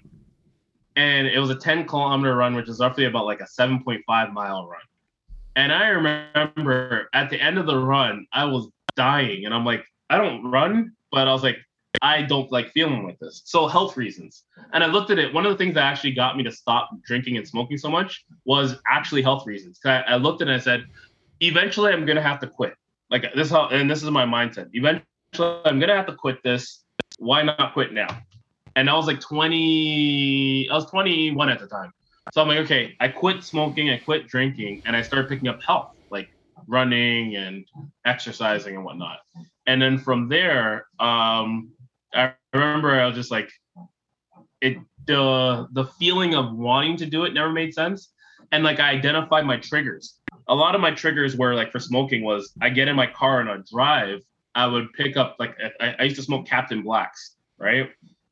[0.97, 4.67] and it was a 10 kilometer run, which is roughly about like a 7.5 mile
[4.67, 4.81] run.
[5.55, 9.85] And I remember at the end of the run, I was dying, and I'm like,
[10.11, 11.59] I don't run, but I was like,
[12.03, 13.43] I don't like feeling like this.
[13.45, 14.43] So health reasons.
[14.73, 15.33] And I looked at it.
[15.33, 18.25] One of the things that actually got me to stop drinking and smoking so much
[18.45, 19.79] was actually health reasons.
[19.85, 20.87] I, I looked at it and I said,
[21.41, 22.75] eventually I'm gonna have to quit.
[23.13, 24.71] Like this is how and this is my mindset.
[24.73, 25.05] Eventually
[25.67, 26.83] I'm gonna have to quit this.
[27.19, 28.09] Why not quit now?
[28.75, 31.93] And I was like 20, I was 21 at the time.
[32.33, 35.63] So I'm like, okay, I quit smoking, I quit drinking, and I started picking up
[35.63, 36.31] health, like
[36.67, 37.67] running and
[38.07, 39.19] exercising and whatnot.
[39.67, 41.71] And then from there, um,
[42.15, 43.51] I remember I was just like,
[44.63, 48.11] it the the feeling of wanting to do it never made sense.
[48.53, 50.22] And like I identified my triggers.
[50.49, 53.41] A lot of my triggers were like for smoking was I get in my car
[53.41, 54.21] and I drive.
[54.55, 57.91] I would pick up like I, I used to smoke Captain Blacks, right?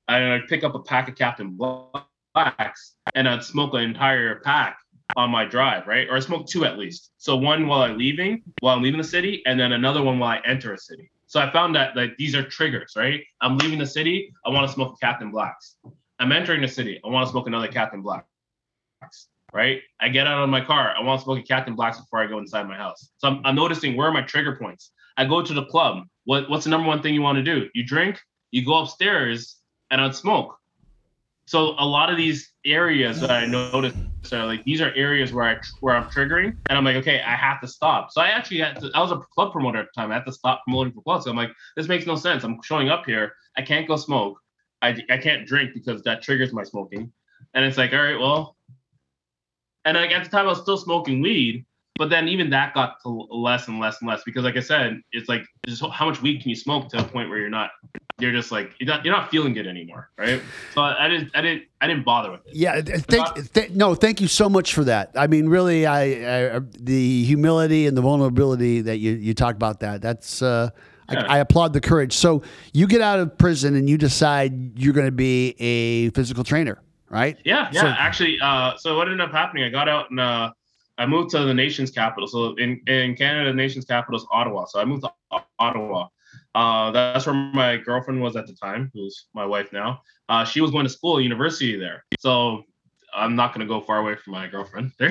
[0.09, 4.79] And I'd pick up a pack of Captain Blacks and I'd smoke an entire pack
[5.17, 6.09] on my drive, right?
[6.09, 7.13] Or I smoke two at least.
[7.19, 10.31] So one while I'm leaving, while I'm leaving the city, and then another one while
[10.31, 11.11] I enter a city.
[11.27, 13.23] So I found that like these are triggers, right?
[13.41, 15.77] I'm leaving the city, I want to smoke Captain Blacks.
[16.19, 18.27] I'm entering the city, I want to smoke another Captain Blacks.
[19.53, 19.83] Right?
[20.01, 22.27] I get out of my car, I want to smoke a Captain Blacks before I
[22.27, 23.11] go inside my house.
[23.19, 24.93] So I'm, I'm noticing where are my trigger points.
[25.17, 26.05] I go to the club.
[26.25, 27.69] What what's the number one thing you want to do?
[27.75, 29.57] You drink, you go upstairs,
[29.91, 30.57] and I'd smoke.
[31.47, 33.97] So a lot of these areas that I noticed
[34.33, 37.35] are like these are areas where I where I'm triggering, and I'm like, okay, I
[37.35, 38.13] have to stop.
[38.13, 38.91] So I actually had to.
[38.95, 40.13] I was a club promoter at the time.
[40.13, 41.25] I had to stop promoting for clubs.
[41.25, 42.45] So I'm like, this makes no sense.
[42.45, 43.33] I'm showing up here.
[43.57, 44.39] I can't go smoke.
[44.81, 47.13] I I can't drink because that triggers my smoking.
[47.55, 48.57] And it's like, all right, well,
[49.85, 51.65] and like at the time I was still smoking weed,
[51.97, 55.01] but then even that got to less and less and less because, like I said,
[55.13, 57.71] it's like just how much weed can you smoke to a point where you're not,
[58.19, 60.41] you're just like you're not, you're not feeling good anymore, right?
[60.75, 62.55] So I, didn't, I didn't, I didn't bother with it.
[62.55, 65.11] Yeah, thank, th- no, thank you so much for that.
[65.15, 69.81] I mean, really, I, I the humility and the vulnerability that you you talk about
[69.81, 70.01] that.
[70.01, 70.71] That's uh,
[71.09, 72.15] I, I applaud the courage.
[72.15, 76.45] So you get out of prison and you decide you're going to be a physical
[76.45, 76.81] trainer,
[77.11, 77.39] right?
[77.45, 77.81] Yeah, yeah.
[77.83, 79.65] So- actually, uh, so what ended up happening?
[79.65, 80.53] I got out and uh,
[80.99, 82.27] I moved to the nation's capital.
[82.27, 84.65] So in in Canada, the nation's capital is Ottawa.
[84.67, 86.09] So I moved to Ottawa.
[86.55, 90.01] Uh, that's where my girlfriend was at the time, who's my wife now.
[90.29, 92.05] Uh, she was going to school, university there.
[92.19, 92.65] So
[93.15, 94.93] I'm not going to go far away from my girlfriend.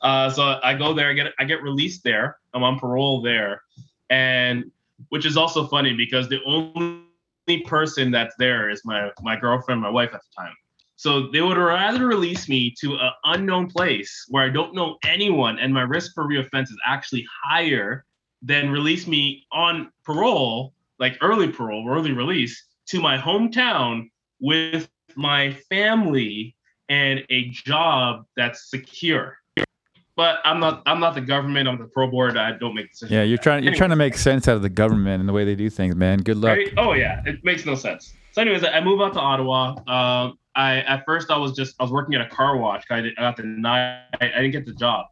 [0.00, 2.36] Uh, so I go there, I get I get released there.
[2.54, 3.62] I'm on parole there,
[4.10, 4.64] and
[5.08, 9.90] which is also funny because the only person that's there is my my girlfriend, my
[9.90, 10.54] wife at the time.
[11.02, 15.58] So they would rather release me to an unknown place where I don't know anyone
[15.58, 18.04] and my risk for reoffense is actually higher
[18.40, 25.50] than release me on parole, like early parole, early release, to my hometown with my
[25.68, 26.54] family
[26.88, 29.38] and a job that's secure.
[30.14, 33.10] But I'm not I'm not the government, I'm the pro board, I don't make decisions.
[33.10, 35.44] Yeah, you're trying you're trying to make sense out of the government and the way
[35.44, 36.20] they do things, man.
[36.20, 36.58] Good luck.
[36.58, 36.72] Right?
[36.76, 38.14] Oh yeah, it makes no sense.
[38.30, 39.74] So, anyways, I move out to Ottawa.
[39.88, 42.84] Um, I at first I was just I was working at a car wash.
[42.90, 44.02] I, did, I got denied.
[44.20, 45.06] I, I didn't get the job,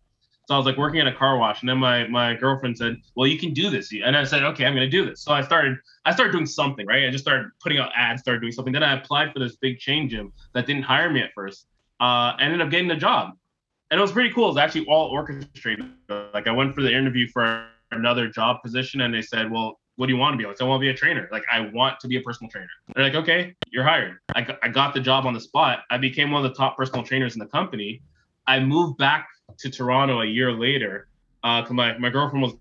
[0.46, 1.60] so I was like working at a car wash.
[1.60, 4.66] And then my my girlfriend said, "Well, you can do this." And I said, "Okay,
[4.66, 6.86] I'm gonna do this." So I started I started doing something.
[6.86, 7.06] Right?
[7.06, 8.72] I just started putting out ads, started doing something.
[8.72, 11.66] Then I applied for this big chain gym that didn't hire me at first.
[12.00, 13.32] Uh, ended up getting the job,
[13.90, 14.46] and it was pretty cool.
[14.46, 15.86] It was actually all orchestrated.
[16.08, 20.06] Like I went for the interview for another job position, and they said, "Well, what
[20.06, 20.46] do you want to be?
[20.46, 21.28] Like, I want to be a trainer.
[21.30, 22.70] Like, I want to be a personal trainer.
[22.94, 24.16] They're like, okay, you're hired.
[24.34, 25.80] I, I got the job on the spot.
[25.90, 28.00] I became one of the top personal trainers in the company.
[28.46, 31.06] I moved back to Toronto a year later
[31.42, 32.54] because my, my girlfriend was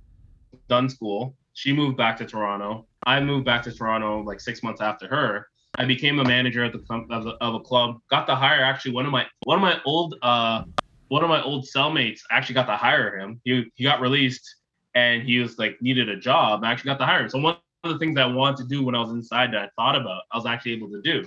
[0.67, 1.34] done school.
[1.54, 2.86] She moved back to Toronto.
[3.06, 5.47] I moved back to Toronto like six months after her.
[5.78, 8.02] I became a manager at the of, the, of a club.
[8.10, 10.63] Got to hire actually one of my one of my old uh
[11.08, 13.39] one of my old cellmates actually got to hire him.
[13.45, 14.58] He he got released
[14.95, 16.63] and he was like needed a job.
[16.63, 17.30] I actually got to hire.
[17.30, 19.69] So one of the things I wanted to do when I was inside that I
[19.75, 21.25] thought about, I was actually able to do.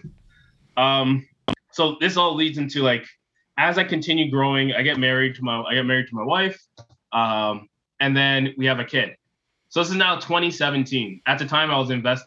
[0.77, 1.27] Um,
[1.73, 3.07] so this all leads into like
[3.59, 6.61] as I continue growing, I get married to my I get married to my wife,
[7.13, 7.69] um,
[8.01, 9.17] and then we have a kid.
[9.69, 11.23] So this is now 2017.
[11.27, 12.27] At the time, I was invest.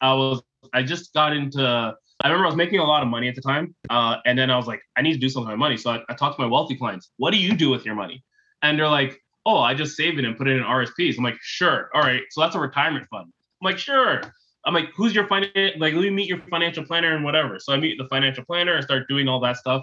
[0.00, 0.42] I was
[0.72, 1.96] I just got into.
[2.24, 4.50] I remember I was making a lot of money at the time, uh, and then
[4.50, 5.76] I was like, I need to do something with my money.
[5.76, 7.10] So I, I talked to my wealthy clients.
[7.16, 8.22] What do you do with your money?
[8.62, 11.18] And they're like, Oh, I just save it and put it in RSPs.
[11.18, 11.90] I'm like, Sure.
[11.94, 12.22] All right.
[12.30, 13.26] So that's a retirement fund.
[13.60, 14.20] I'm like, Sure.
[14.64, 15.52] I'm like, Who's your finance?
[15.78, 17.58] Like, let me meet your financial planner and whatever.
[17.58, 19.82] So I meet the financial planner and start doing all that stuff.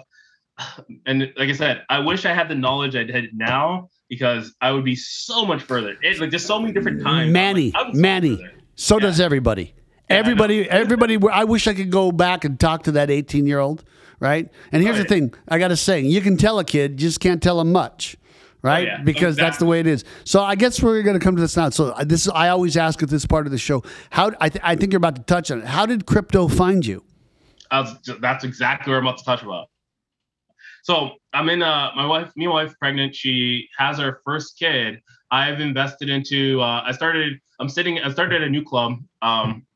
[1.06, 4.72] And like I said, I wish I had the knowledge I did now because I
[4.72, 5.94] would be so much further.
[6.02, 7.28] It, like, just so many different times.
[7.28, 8.36] I'm Manny, like, Manny.
[8.36, 8.50] further.
[8.76, 9.02] So Yeah.
[9.06, 9.74] does everybody.
[10.08, 10.18] I know.
[10.20, 11.18] everybody, everybody.
[11.32, 13.84] I wish I could go back and talk to that 18 year old,
[14.18, 14.48] right?
[14.72, 17.20] And here's the thing I got to say, you can tell a kid, you just
[17.20, 18.16] can't tell him much.
[18.62, 19.02] Right, Oh, yeah.
[19.02, 20.04] because that's the way it is.
[20.24, 21.70] So I guess we're going to come to this now.
[21.70, 23.82] So uh, this is I always ask at this part of the show.
[24.10, 25.66] How I, th- I think you're about to touch on it.
[25.66, 27.02] How did crypto find you?
[27.72, 29.68] Was, that's exactly what I'm about to touch about.
[30.82, 33.14] So I'm in uh my wife, me wife pregnant.
[33.14, 35.00] She has her first kid.
[35.30, 38.94] I've invested into uh I started I'm sitting I started a new club.
[39.22, 39.66] Um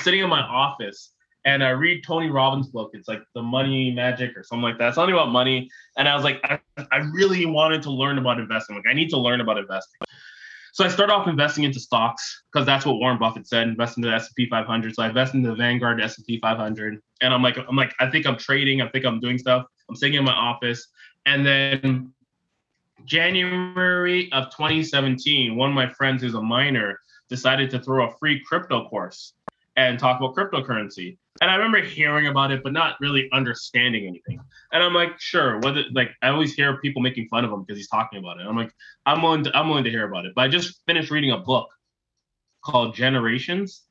[0.00, 1.12] sitting in my office
[1.44, 2.90] and I read Tony Robbins' book.
[2.94, 4.94] It's like the money magic or something like that.
[4.94, 5.70] Something about money.
[5.96, 6.58] And I was like, I,
[6.92, 8.76] I really wanted to learn about investing.
[8.76, 10.00] Like I need to learn about investing.
[10.72, 13.66] So I started off investing into stocks because that's what Warren Buffett said.
[13.66, 14.94] Invest into the S&P 500.
[14.94, 18.26] So I invest into the Vanguard S&P 500, and I'm like, I'm like, I think
[18.26, 18.80] I'm trading.
[18.80, 19.66] I think I'm doing stuff.
[19.88, 20.86] I'm sitting in my office,
[21.26, 22.12] and then
[23.04, 28.40] January of 2017, one of my friends who's a miner decided to throw a free
[28.46, 29.34] crypto course
[29.78, 31.16] and talk about cryptocurrency.
[31.40, 34.40] And I remember hearing about it, but not really understanding anything.
[34.72, 35.60] And I'm like, sure.
[35.60, 38.46] Whether like I always hear people making fun of him because he's talking about it.
[38.46, 38.72] I'm like,
[39.06, 40.32] I'm willing to I'm willing to hear about it.
[40.34, 41.68] But I just finished reading a book
[42.64, 43.84] called Generations,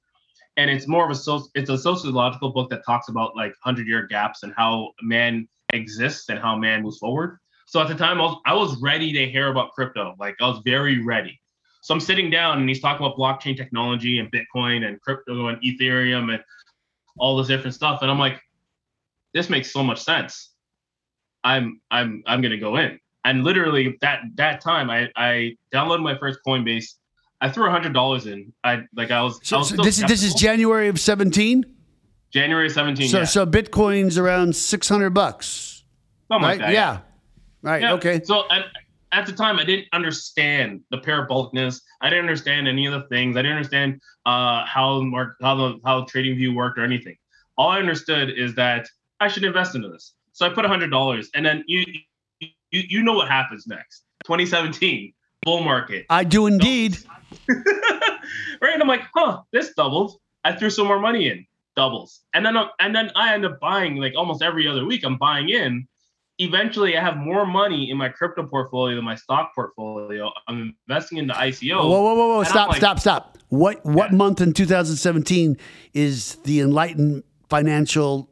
[0.57, 4.05] and it's more of a it's a sociological book that talks about like hundred year
[4.07, 7.39] gaps and how man exists and how man moves forward.
[7.65, 10.15] So at the time, I was I was ready to hear about crypto.
[10.19, 11.39] Like I was very ready.
[11.81, 15.61] So I'm sitting down and he's talking about blockchain technology and Bitcoin and crypto and
[15.61, 16.43] Ethereum and
[17.17, 18.01] all this different stuff.
[18.01, 18.41] And I'm like,
[19.33, 20.51] this makes so much sense.
[21.43, 22.99] I'm I'm I'm gonna go in.
[23.23, 26.95] And literally that that time I I downloaded my first Coinbase.
[27.39, 28.51] I threw a hundred dollars in.
[28.63, 30.33] I like I was, I So, was so this is this is.
[30.33, 31.63] January of 17.
[32.31, 33.09] January 17.
[33.09, 33.23] So yeah.
[33.25, 35.83] so Bitcoin's around 600 bucks,
[36.27, 36.51] Something right?
[36.57, 36.99] like that, yeah.
[37.61, 37.81] Right.
[37.81, 37.93] Yeah.
[37.93, 38.21] Okay.
[38.23, 38.65] So at,
[39.11, 41.81] at the time, I didn't understand the parabolicness.
[42.01, 43.37] I didn't understand any of the things.
[43.37, 47.15] I didn't understand uh, how mark how the how TradingView worked or anything.
[47.57, 48.87] All I understood is that
[49.19, 50.13] I should invest into this.
[50.33, 51.83] So I put hundred dollars, and then you,
[52.39, 54.03] you you know what happens next.
[54.25, 56.05] 2017 bull market.
[56.09, 56.97] I do indeed.
[57.49, 58.73] right?
[58.73, 60.19] And I'm like, huh, this doubled.
[60.43, 61.45] I threw some more money in,
[61.75, 65.03] doubles, and then I'm, and then I end up buying like almost every other week.
[65.03, 65.87] I'm buying in.
[66.39, 70.31] Eventually, I have more money in my crypto portfolio than my stock portfolio.
[70.47, 71.77] I'm investing into ICO.
[71.77, 72.43] Whoa, whoa, whoa, whoa!
[72.43, 73.37] Stop, like- stop, stop!
[73.49, 74.17] What what Yeah.
[74.17, 75.57] month in 2017
[75.93, 78.29] is the enlightened financial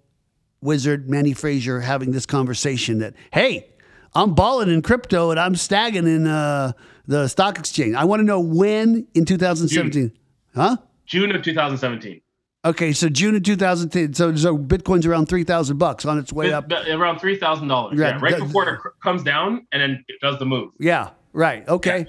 [0.62, 3.68] wizard Manny Frazier having this conversation that hey,
[4.14, 6.74] I'm balling in crypto and I'm stagging in uh,
[7.08, 7.96] the stock exchange.
[7.96, 10.12] I want to know when in 2017,
[10.56, 10.78] huh?
[11.06, 12.22] June of 2017.
[12.66, 14.14] Okay, so June of 2010.
[14.16, 16.72] So, so Bitcoin's around three thousand bucks on its way up.
[16.72, 18.00] around three thousand dollars.
[18.00, 20.72] Yeah, Yeah, right that- before it comes down and then it does the move.
[20.80, 21.68] Yeah, right.
[21.68, 22.08] Okay.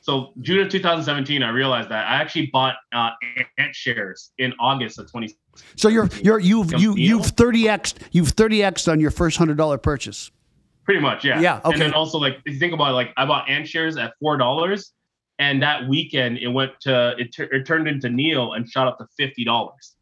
[0.00, 3.10] So June of 2017, I realized that I actually bought uh,
[3.58, 5.34] AntShares in August of 20.
[5.74, 10.30] So you're you're you've you you've 30x you've 30x on your first hundred dollar purchase.
[10.84, 11.40] Pretty much, yeah.
[11.40, 11.72] Yeah, okay.
[11.72, 14.36] And then also, like, if you think about it, like, I bought AntShares at four
[14.36, 14.92] dollars,
[15.38, 18.98] and that weekend it went to it, tur- it turned into Neo and shot up
[18.98, 19.94] to fifty dollars.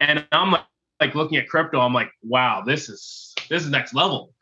[0.00, 0.64] And I'm like,
[1.00, 4.32] like looking at crypto, I'm like, wow, this is this is next level.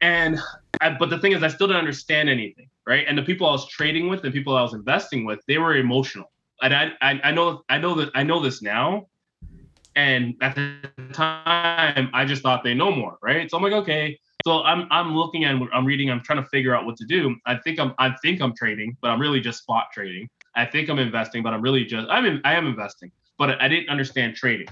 [0.00, 0.38] And
[0.80, 3.04] I, but the thing is, I still didn't understand anything, right?
[3.08, 5.76] And the people I was trading with, the people I was investing with, they were
[5.76, 6.30] emotional.
[6.62, 9.06] And I, I, I know, I know that I know this now.
[9.94, 13.50] And at the time, I just thought they know more, right?
[13.50, 14.18] So I'm like, okay.
[14.46, 16.08] So I'm, I'm looking and I'm reading.
[16.08, 17.34] I'm trying to figure out what to do.
[17.46, 20.28] I think I'm, I think I'm trading, but I'm really just spot trading.
[20.54, 23.66] I think I'm investing, but I'm really just, I'm, in, I am investing, but I
[23.66, 24.68] didn't understand trading.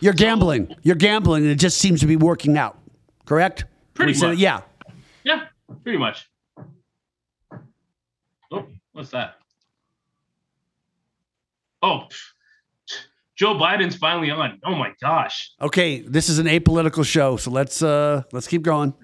[0.00, 0.74] You're gambling.
[0.82, 2.80] You're gambling, and it just seems to be working out.
[3.26, 3.64] Correct?
[3.94, 4.36] Pretty much.
[4.38, 4.62] Yeah.
[5.22, 5.44] Yeah,
[5.84, 6.28] pretty much.
[8.50, 9.36] Oh, what's that?
[11.80, 12.08] Oh,
[13.42, 14.60] Joe Biden's finally on.
[14.64, 15.50] Oh my gosh.
[15.60, 16.02] Okay.
[16.02, 18.94] This is an apolitical show, so let's uh let's keep going.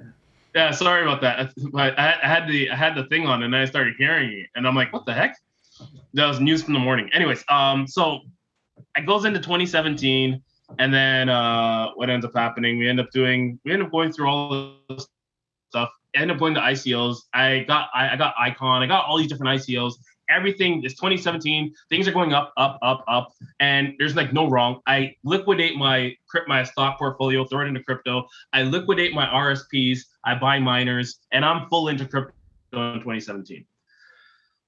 [0.55, 1.53] Yeah, sorry about that.
[1.75, 1.91] I,
[2.23, 4.77] I had the I had the thing on and I started hearing it and I'm
[4.77, 5.37] like, what the heck?
[6.15, 7.11] That was news from the morning.
[7.13, 8.21] Anyways, um, so
[8.97, 10.41] it goes into 2017,
[10.79, 12.79] and then uh, what ends up happening?
[12.79, 15.05] We end up doing we end up going through all the
[15.71, 15.91] stuff.
[16.15, 17.23] End up going to ICOs.
[17.35, 18.85] I got I, I got Icon.
[18.85, 19.95] I got all these different ICOs.
[20.29, 21.75] Everything is 2017.
[21.89, 24.81] Things are going up, up, up, up, and there's like no wrong.
[24.87, 26.17] I liquidate my
[26.47, 28.27] my stock portfolio, throw it into crypto.
[28.53, 30.01] I liquidate my RSPs.
[30.25, 32.33] I buy miners, and I'm full into crypto
[32.73, 33.65] in 2017.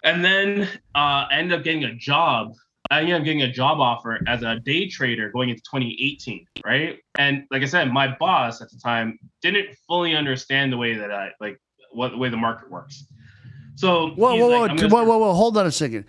[0.03, 2.55] And then uh, up getting a job.
[2.91, 6.99] I ended up getting a job offer as a day trader going into 2018, right?
[7.19, 11.13] And like I said, my boss at the time didn't fully understand the way that
[11.13, 11.61] I like
[11.93, 13.05] what the way the market works.
[13.77, 15.33] So Whoa, he's whoa, like, whoa, whoa, whoa, whoa!
[15.33, 16.05] Hold on a second.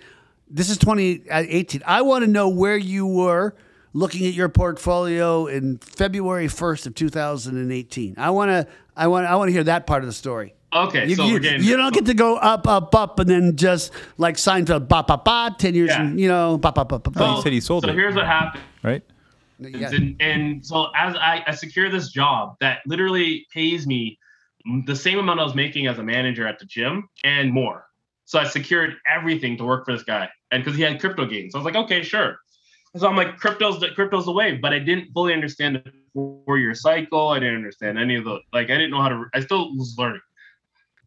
[0.49, 1.81] This is 2018.
[1.81, 3.55] Uh, I want to know where you were
[3.93, 8.15] looking at your portfolio in February 1st of 2018.
[8.17, 10.53] I want to, I want, I want to hear that part of the story.
[10.73, 13.55] Okay, You, so you, we're you don't get to go up, up, up, and then
[13.57, 16.01] just like Seinfeld, ba, ba, ba, 10 years, Yeah.
[16.03, 17.35] and, you know, ba, ba, ba, ba, Oh, ba.
[17.35, 17.95] you said he sold so it.
[17.95, 18.63] here's what happened.
[18.81, 19.03] right?
[19.59, 19.89] Yeah.
[19.91, 24.17] And, and so as I, I secure this job that literally pays me
[24.85, 27.85] the same amount I was making as a manager at the gym and more.
[28.25, 31.51] So I secured everything to work for this guy, and because he had crypto gains,
[31.53, 32.37] so I was like, okay, sure.
[32.97, 36.73] So I'm like, crypto's the crypto's the wave, but I didn't fully understand the four-year
[36.75, 37.29] cycle.
[37.29, 38.65] I didn't understand any of the like.
[38.69, 39.25] I didn't know how to.
[39.33, 40.21] I still was learning.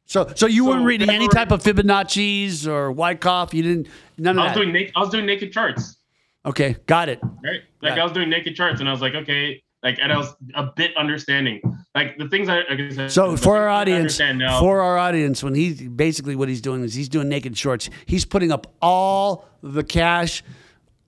[0.06, 3.54] So, so you So weren't reading any type of Fibonacci's or Wyckoff.
[3.54, 3.88] You didn't
[4.18, 4.60] none of I was that.
[4.60, 4.92] doing naked.
[4.96, 5.96] I was doing naked charts.
[6.44, 7.20] okay, got it.
[7.22, 7.62] right?
[7.80, 8.00] Like Yeah.
[8.00, 10.64] I was doing naked charts, and I was like, okay, like, and I was a
[10.64, 11.60] bit understanding,
[11.94, 12.56] like the things I.
[12.68, 16.60] Like I said, So for our audience, for our audience, when he basically what he's
[16.62, 17.88] doing is he's doing naked shorts.
[18.06, 20.42] He's putting up all the cash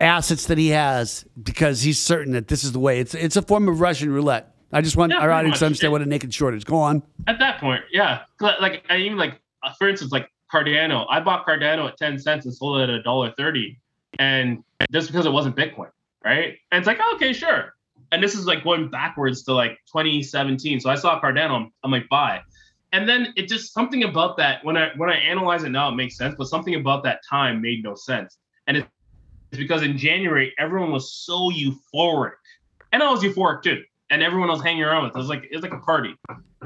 [0.00, 3.00] assets that he has because he's certain that this is the way.
[3.00, 4.54] It's it's a form of Russian roulette.
[4.72, 5.68] I just want Yeah, our audience to much.
[5.68, 6.64] understand what a naked short is.
[6.64, 7.02] Go on.
[7.26, 11.46] at that point, yeah, like I even like, uh, for instance, like Cardano, I bought
[11.46, 13.80] Cardano at ten cents and sold it at a dollar thirty,
[14.18, 14.62] and
[14.92, 15.88] just because it wasn't Bitcoin,
[16.24, 16.56] right?
[16.72, 17.72] And it's like, okay, sure.
[18.12, 20.80] And this is like going backwards to like 2017.
[20.80, 22.40] So I saw Cardano, I'm, like, buy.
[22.92, 25.96] And then it just something about that when I when I analyze it now, it
[25.96, 26.34] makes sense.
[26.38, 28.38] But something about that time made no sense.
[28.66, 28.88] And it's
[29.50, 32.36] because in January everyone was so euphoric,
[32.92, 33.82] and I was euphoric too.
[34.08, 35.16] And everyone was hanging around with.
[35.16, 36.14] It was like it was like a party.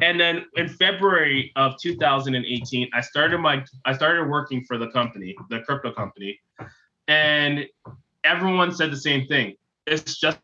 [0.03, 5.35] And then in February of 2018, I started my I started working for the company,
[5.49, 6.39] the crypto company,
[7.09, 7.67] and
[8.25, 9.55] everyone said the same thing.
[9.87, 10.39] It's just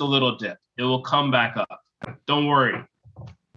[0.00, 0.58] a little dip.
[0.78, 1.80] It will come back up.
[2.26, 2.82] Don't worry.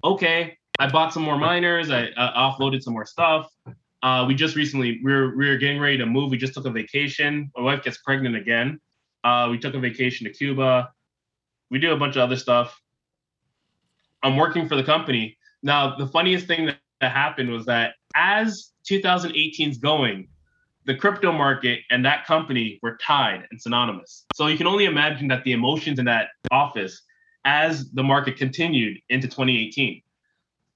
[0.03, 1.91] Okay, I bought some more miners.
[1.91, 3.49] I uh, offloaded some more stuff.
[4.01, 6.31] Uh, we just recently we were we were getting ready to move.
[6.31, 7.49] We just took a vacation.
[7.55, 8.79] My wife gets pregnant again.
[9.23, 10.91] Uh, we took a vacation to Cuba.
[11.69, 12.79] We do a bunch of other stuff.
[14.21, 15.95] I'm working for the company now.
[15.95, 20.27] The funniest thing that, that happened was that as 2018's going,
[20.85, 24.25] the crypto market and that company were tied and synonymous.
[24.31, 27.01] So you can only imagine that the emotions in that office
[27.45, 30.01] as the market continued into 2018.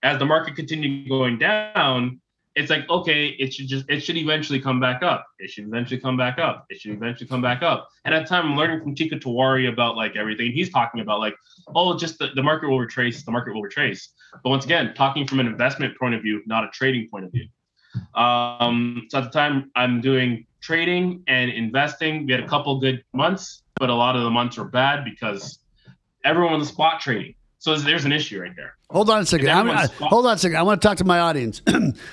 [0.03, 2.21] As the market continued going down,
[2.55, 5.27] it's like okay, it should just it should eventually come back up.
[5.37, 6.65] It should eventually come back up.
[6.69, 7.87] It should eventually come back up.
[8.03, 10.51] And at the time, I'm learning from Teeka Tiwari about like everything.
[10.51, 11.35] He's talking about like,
[11.75, 13.23] oh, just the, the market will retrace.
[13.23, 14.11] The market will retrace.
[14.43, 17.31] But once again, talking from an investment point of view, not a trading point of
[17.31, 17.47] view.
[18.15, 22.25] Um, so at the time, I'm doing trading and investing.
[22.25, 25.59] We had a couple good months, but a lot of the months were bad because
[26.23, 27.35] everyone was spot trading.
[27.59, 28.75] So there's an issue right there.
[28.89, 29.49] Hold on a second.
[29.49, 30.57] I, hold on a second.
[30.57, 31.61] I want to talk to my audience.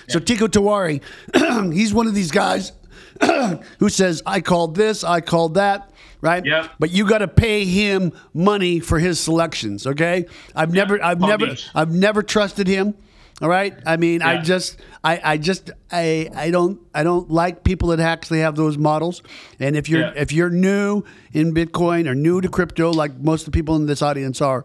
[0.08, 1.02] so Teeka Tiwari,
[1.72, 2.72] he's one of these guys
[3.78, 6.44] who says, "I called this, I called that." Right.
[6.44, 6.70] Yep.
[6.78, 9.86] But you got to pay him money for his selections.
[9.86, 10.24] Okay.
[10.56, 11.68] I've never, I've Palm never, Beach.
[11.74, 12.94] I've never trusted him.
[13.42, 13.74] All right.
[13.84, 17.98] I mean, I just, I, I just, I, I don't, I don't like people that
[17.98, 19.22] actually have those models.
[19.58, 20.12] And if you're, Yeah.
[20.14, 23.86] if you're new in Bitcoin or new to crypto, like most of the people in
[23.86, 24.64] this audience are,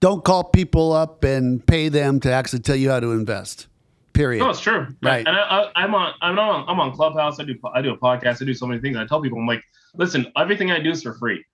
[0.00, 3.68] don't call people up and pay them to actually tell you how to invest.
[4.12, 4.40] Period.
[4.40, 4.86] No, it's true.
[5.02, 5.26] Right.
[5.26, 6.12] And I, I, I'm on.
[6.20, 6.66] I'm on.
[6.68, 7.40] I'm on Clubhouse.
[7.40, 7.56] I do.
[7.74, 8.40] I do a podcast.
[8.42, 8.96] I do so many things.
[8.96, 9.64] I tell people, I'm like,
[9.96, 11.44] listen, everything I do is for free,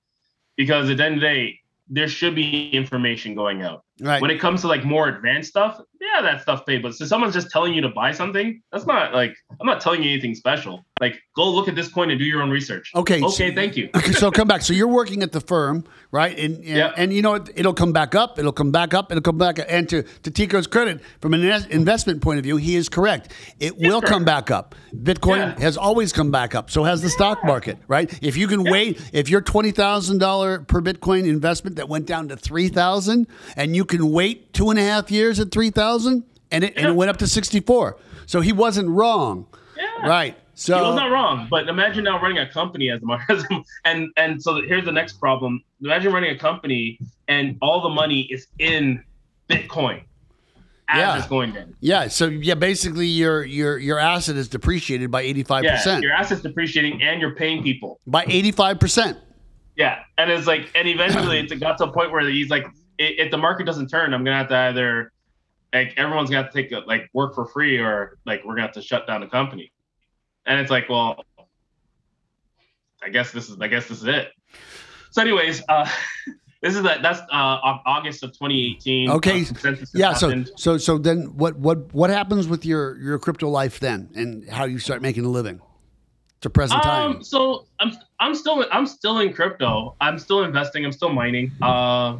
[0.56, 3.84] because at the end of the day, there should be information going out.
[4.00, 4.20] Right.
[4.22, 6.82] When it comes to like more advanced stuff, yeah, that stuff paid.
[6.82, 10.02] But so someone's just telling you to buy something, that's not like I'm not telling
[10.02, 10.84] you anything special.
[11.00, 12.90] Like, go look at this coin and do your own research.
[12.94, 13.48] Okay, Okay.
[13.50, 13.88] so- thank you.
[13.94, 14.60] Okay, so come back.
[14.62, 16.38] So you're working at the firm, right?
[16.38, 16.92] And and, Yeah.
[16.96, 17.36] and you know?
[17.54, 18.38] It'll come back up.
[18.38, 19.10] It'll come back up.
[19.10, 19.58] It'll come back.
[19.58, 19.66] Up.
[19.68, 23.32] And to to Teeka's credit, from an investment point of view, he is correct.
[23.60, 24.74] It will come back up.
[24.94, 25.60] Bitcoin Yeah.
[25.60, 26.70] has always come back up.
[26.70, 28.10] So has the stock market, right?
[28.22, 32.28] If you can wait, if your twenty thousand dollar per Bitcoin investment that went down
[32.28, 33.26] to three thousand,
[33.56, 36.86] and you can wait two and a half years at three thousand, and it and
[36.86, 37.98] it went up to sixty four.
[38.26, 40.06] So he wasn't wrong, Yeah.
[40.08, 40.36] right?
[40.54, 43.42] So he was not wrong, but imagine now running a company as a market,
[43.84, 45.62] and and so here's the next problem.
[45.82, 49.02] Imagine running a company and all the money is in
[49.48, 50.02] Bitcoin
[50.88, 51.18] as Yeah.
[51.18, 51.74] it's going down.
[51.80, 56.02] Yeah, so yeah, basically your your your asset is depreciated by eighty five percent.
[56.02, 57.98] your assets depreciating and you're paying people.
[58.06, 59.18] By eighty five percent.
[59.76, 62.66] Yeah, and it's like, and eventually it's got to a point where he's like,
[63.00, 65.12] if the market doesn't turn, I'm gonna have to either,
[65.72, 68.66] like, everyone's gonna have to take a, like work for free, or like we're gonna
[68.66, 69.72] have to shut down the company.
[70.46, 71.24] And it's like, well,
[73.02, 74.32] I guess this is, I guess this is it.
[75.10, 75.88] So, anyways, uh,
[76.62, 77.02] this is that.
[77.02, 79.10] That's uh, August of 2018.
[79.10, 79.44] Okay.
[79.64, 80.50] Uh, Yeah, so happened.
[80.56, 84.64] so so then what what what happens with your your crypto life then and how
[84.64, 85.60] you start making a living?
[86.42, 87.16] To present time.
[87.16, 89.94] Um, so I'm I'm still I'm still in crypto.
[90.00, 90.86] I'm still investing.
[90.86, 91.52] I'm still mining.
[91.60, 92.16] Uh,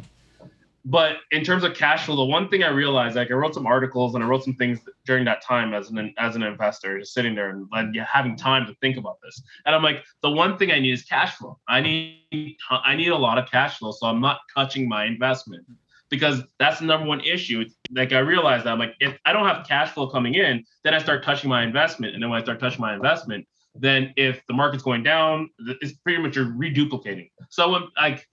[0.83, 3.67] but in terms of cash flow, the one thing I realized, like I wrote some
[3.67, 7.13] articles and I wrote some things during that time as an as an investor, just
[7.13, 9.41] sitting there and, and having time to think about this.
[9.65, 11.59] And I'm like, the one thing I need is cash flow.
[11.67, 15.65] I need I need a lot of cash flow, so I'm not touching my investment
[16.09, 17.63] because that's the number one issue.
[17.91, 20.93] Like I realized that I'm like, if I don't have cash flow coming in, then
[20.93, 24.41] I start touching my investment, and then when I start touching my investment, then if
[24.47, 27.29] the market's going down, it's pretty much you're reduplicating.
[27.49, 28.27] So like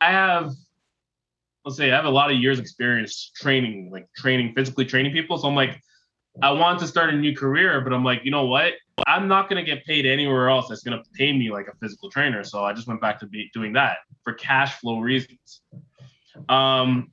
[0.00, 0.52] I have,
[1.66, 5.36] let's say I have a lot of years experience training, like training, physically training people.
[5.36, 5.82] So I'm like,
[6.40, 8.74] I want to start a new career, but I'm like, you know what?
[9.06, 12.44] I'm not gonna get paid anywhere else that's gonna pay me like a physical trainer.
[12.44, 15.62] So I just went back to be doing that for cash flow reasons.
[16.48, 17.12] Um,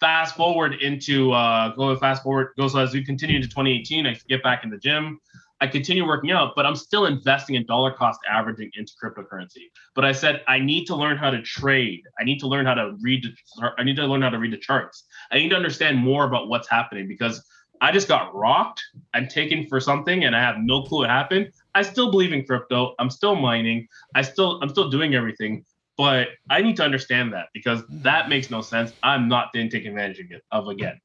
[0.00, 4.16] fast forward into uh, go fast forward go so as we continue into 2018, I
[4.28, 5.20] get back in the gym.
[5.60, 9.70] I continue working out, but I'm still investing in dollar cost averaging into cryptocurrency.
[9.94, 12.02] But I said I need to learn how to trade.
[12.18, 13.24] I need to learn how to read.
[13.24, 15.04] The, I need to learn how to read the charts.
[15.30, 17.42] I need to understand more about what's happening because
[17.80, 18.82] I just got rocked.
[19.14, 21.52] I'm taken for something, and I have no clue what happened.
[21.74, 22.94] I still believe in crypto.
[22.98, 23.86] I'm still mining.
[24.14, 25.64] I still I'm still doing everything,
[25.96, 28.92] but I need to understand that because that makes no sense.
[29.02, 31.00] I'm not then taking advantage of it- of again.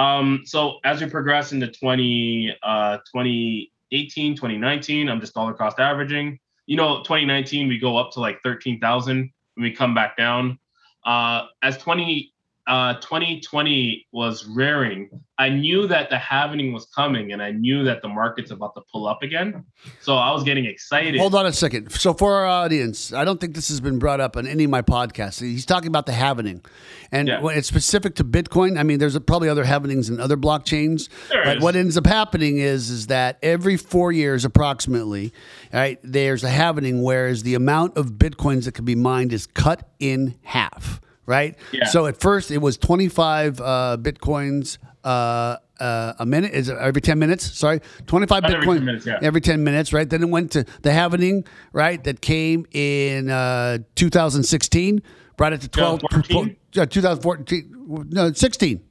[0.00, 6.38] Um, so as we progress into 20, uh, 2018, 2019, I'm just dollar cost averaging.
[6.64, 10.58] You know, 2019 we go up to like 13,000 and we come back down.
[11.04, 12.32] Uh, as 20,
[12.70, 18.00] uh, 2020 was rearing, I knew that the halvening was coming and I knew that
[18.00, 19.64] the market's about to pull up again.
[20.00, 21.18] So I was getting excited.
[21.18, 21.90] Hold on a second.
[21.90, 24.70] So for our audience, I don't think this has been brought up on any of
[24.70, 25.40] my podcasts.
[25.40, 26.64] He's talking about the halvening,
[27.10, 27.44] and Yeah.
[27.48, 28.78] it's specific to Bitcoin.
[28.78, 31.62] I mean, there's probably other halvenings in other blockchains, There but is.
[31.64, 35.32] what ends up happening is is that every four years, approximately,
[35.72, 39.88] right, there's a halvening, whereas the amount of bitcoins that can be mined is cut
[39.98, 41.00] in half.
[41.30, 41.56] Right.
[41.72, 41.84] Yeah.
[41.84, 46.52] So at first it was 25 uh, bitcoins uh, uh, a minute.
[46.52, 47.56] Is it every ten minutes?
[47.56, 49.18] Sorry, twenty five About Bitcoin every 10 minutes, yeah.
[49.22, 50.08] every ten minutes, right?
[50.08, 52.02] Then it went to the halvening, right?
[52.04, 55.02] That came in uh, 2016,
[55.36, 56.56] brought it to 12, 2014?
[56.76, 58.82] uh, 2014, no, 16.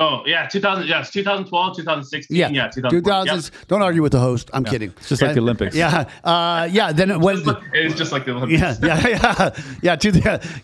[0.00, 0.86] Oh yeah, 2000.
[0.88, 2.34] Yes, 2012, 2016.
[2.36, 3.26] Yeah, Yeah, 2012.
[3.28, 3.50] 2000s.
[3.68, 4.48] Don't argue with the host.
[4.54, 4.94] I'm kidding.
[4.96, 5.76] It's just like Uh, the Olympics.
[5.76, 6.90] Yeah, uh, yeah.
[6.92, 7.46] Then it went.
[7.74, 8.60] It's just like the Olympics.
[8.60, 9.06] Yeah, yeah,
[9.38, 9.50] yeah,
[9.82, 9.96] yeah.
[9.96, 10.12] Two,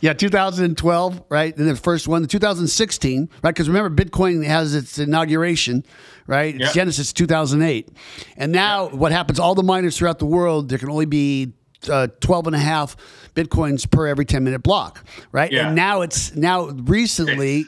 [0.01, 1.55] yeah, 2012, right?
[1.57, 3.51] And the first one, the 2016, right?
[3.55, 5.85] Because remember, Bitcoin has its inauguration,
[6.27, 6.55] right?
[6.55, 6.73] Its Yeah.
[6.73, 7.91] Genesis 2008,
[8.39, 9.39] and now what happens?
[9.39, 11.53] All the miners throughout the world, there can only be
[11.91, 12.97] uh, 12 and a half
[13.35, 15.53] bitcoins per every 10 minute block, right?
[15.53, 15.67] Yeah.
[15.67, 17.67] And now it's now recently.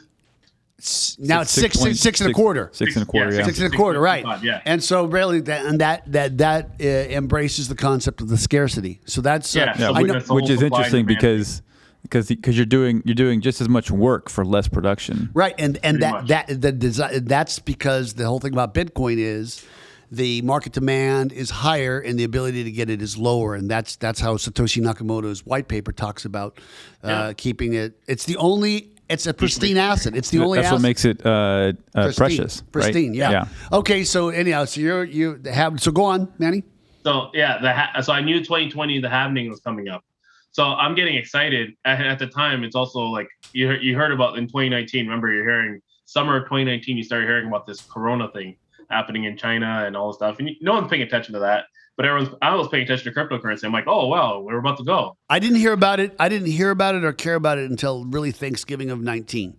[0.79, 2.69] S- Now it's six, point- six, six and a quarter.
[2.73, 3.31] Six and a quarter.
[3.31, 3.45] Yeah, Yeah.
[3.45, 4.25] Six and a quarter, right?
[4.25, 4.61] 6.55, yeah.
[4.65, 8.99] And so really, that and that that that uh, embraces the concept of the scarcity.
[9.05, 11.61] So that's uh, Yeah, Yeah, So I which, know, that's which is interesting because
[12.03, 15.29] because because you're doing you're doing just as much work for less production.
[15.33, 16.27] right, and and Pretty that much.
[16.29, 19.65] that the design that's because the whole thing about Bitcoin is
[20.11, 23.95] the market demand is higher and the ability to get it is lower, and that's
[23.97, 26.57] that's how Satoshi Nakamoto's white paper talks about
[27.03, 27.33] uh, Yeah.
[27.33, 27.93] keeping it.
[28.07, 28.91] It's the only.
[29.09, 30.15] It's a pristine acid.
[30.15, 30.59] It's the only.
[30.59, 30.75] That's asset.
[30.75, 32.61] what makes it uh, uh, pristine, precious.
[32.61, 32.71] right?
[32.71, 33.45] Pristine, yeah.
[33.71, 36.63] Okay, so anyhow, so you're you have so go on, Manny.
[37.03, 40.03] So yeah, the ha- so I knew 2020 the halvening was coming up.
[40.51, 41.75] So I'm getting excited.
[41.85, 45.05] At, at the time, it's also like you heard, you heard about in 2019.
[45.05, 46.97] Remember, you're hearing summer of 2019.
[46.97, 48.57] You started hearing about this Corona thing
[48.89, 51.65] happening in China and all this stuff, and you, no one's paying attention to that.
[51.99, 53.65] But everyone's I was paying attention to cryptocurrency.
[53.65, 55.17] I'm like, oh wow, we're about to go.
[55.29, 56.15] I didn't hear about it.
[56.17, 59.57] I didn't hear about it or care about it until really Thanksgiving of 19.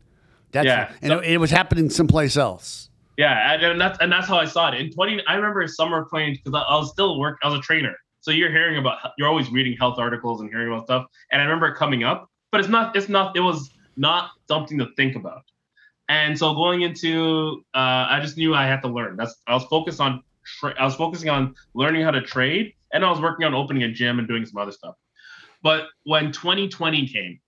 [0.50, 0.90] That's Yeah.
[1.02, 2.88] and it, it was happening someplace else.
[3.18, 5.22] Yeah, and, and that's and that's how I saw it in 20.
[5.26, 7.38] I remember summer of 20 because I, I was still work.
[7.42, 10.72] I was a trainer, so you're hearing about you're always reading health articles and hearing
[10.72, 11.04] about stuff.
[11.30, 12.96] And I remember it coming up, but it's not.
[12.96, 13.36] It's not.
[13.36, 13.68] It was
[13.98, 15.42] not something to think about.
[16.08, 19.16] And so going into, uh, I just knew I had to learn.
[19.16, 20.22] That's I was focused on.
[20.44, 23.82] Tra- I was focusing on learning how to trade, and I was working on opening
[23.82, 24.94] a gym and doing some other stuff.
[25.62, 27.40] But when 2020 came,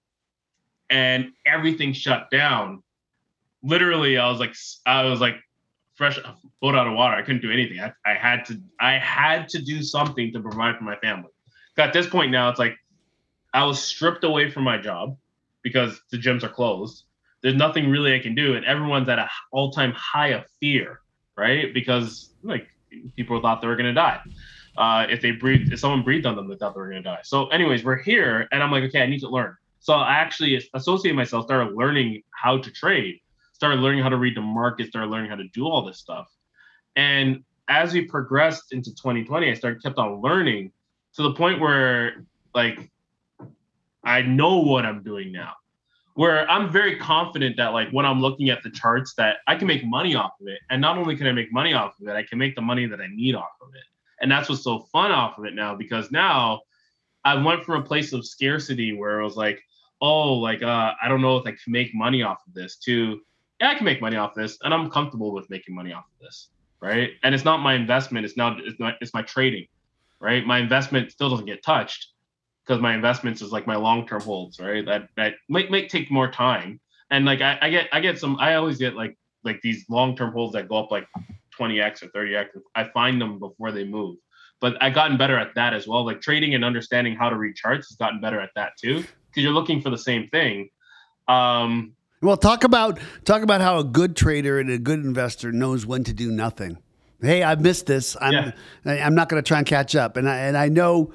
[0.91, 2.83] and everything shut down,
[3.63, 5.37] literally, I was like, I was like
[5.95, 6.19] fresh
[6.61, 7.15] boat out of water.
[7.15, 7.81] I couldn't do anything.
[7.81, 11.31] I, I had to I had to do something to provide for my family.
[11.79, 12.77] At this point now, it's like
[13.55, 15.17] I was stripped away from my job
[15.63, 17.05] because the gyms are closed.
[17.43, 21.01] There's nothing really I can do, and everyone's at an all time high of fear,
[21.37, 21.73] right?
[21.73, 22.69] Because like
[23.17, 24.21] people thought they were gonna die.
[24.77, 27.21] Uh, if they breathed, if someone breathed on them, they thought they were gonna die.
[27.25, 29.57] So, anyways, we're here, and I'm like, okay, I need to learn.
[29.81, 33.21] So I actually associated myself, started learning how to trade
[33.63, 36.27] started learning how to read the market, started learning how to do all this stuff.
[36.97, 40.73] And as we progressed into 2020, I started kept on learning
[41.15, 42.25] to the point where
[42.57, 42.91] like
[44.03, 45.53] I know what I'm doing now.
[46.15, 49.67] Where I'm very confident that like when I'm looking at the charts that I can
[49.67, 50.61] make money off of it.
[50.71, 52.87] And not only can I make money off of it, I can make the money
[52.87, 53.85] that I need off of it.
[54.21, 56.61] And that's what's so fun off of it now because now
[57.25, 59.63] I went from a place of scarcity where it was like,
[60.01, 63.21] oh, like uh, I don't know if I can make money off of this to
[63.61, 66.21] yeah, I can make money off this, and I'm comfortable with making money off of
[66.21, 66.49] this,
[66.81, 67.11] right?
[67.23, 69.67] And it's not my investment; it's not it's not it's my trading,
[70.21, 70.45] right?
[70.45, 72.12] My investment still doesn't get touched
[72.67, 74.85] because my investments is like my long term holds, right?
[74.85, 78.37] That that might might take more time, and like I, I get I get some
[78.39, 81.07] I always get like like these long term holds that go up like
[81.59, 82.49] 20x or 30x.
[82.75, 84.17] I find them before they move.
[84.61, 86.07] But I've gotten better at that as well.
[86.07, 89.43] Like trading and understanding how to read charts has gotten better at that too, because
[89.43, 90.69] you're looking for the same thing.
[91.27, 95.85] Um, Well, talk about talk about how a good trader and a good investor knows
[95.85, 96.79] when to do nothing.
[97.21, 98.17] Hey, I missed this.
[98.21, 98.53] I'm Yeah.
[99.07, 100.17] I'm not going to try and catch up.
[100.17, 101.13] And I and I know.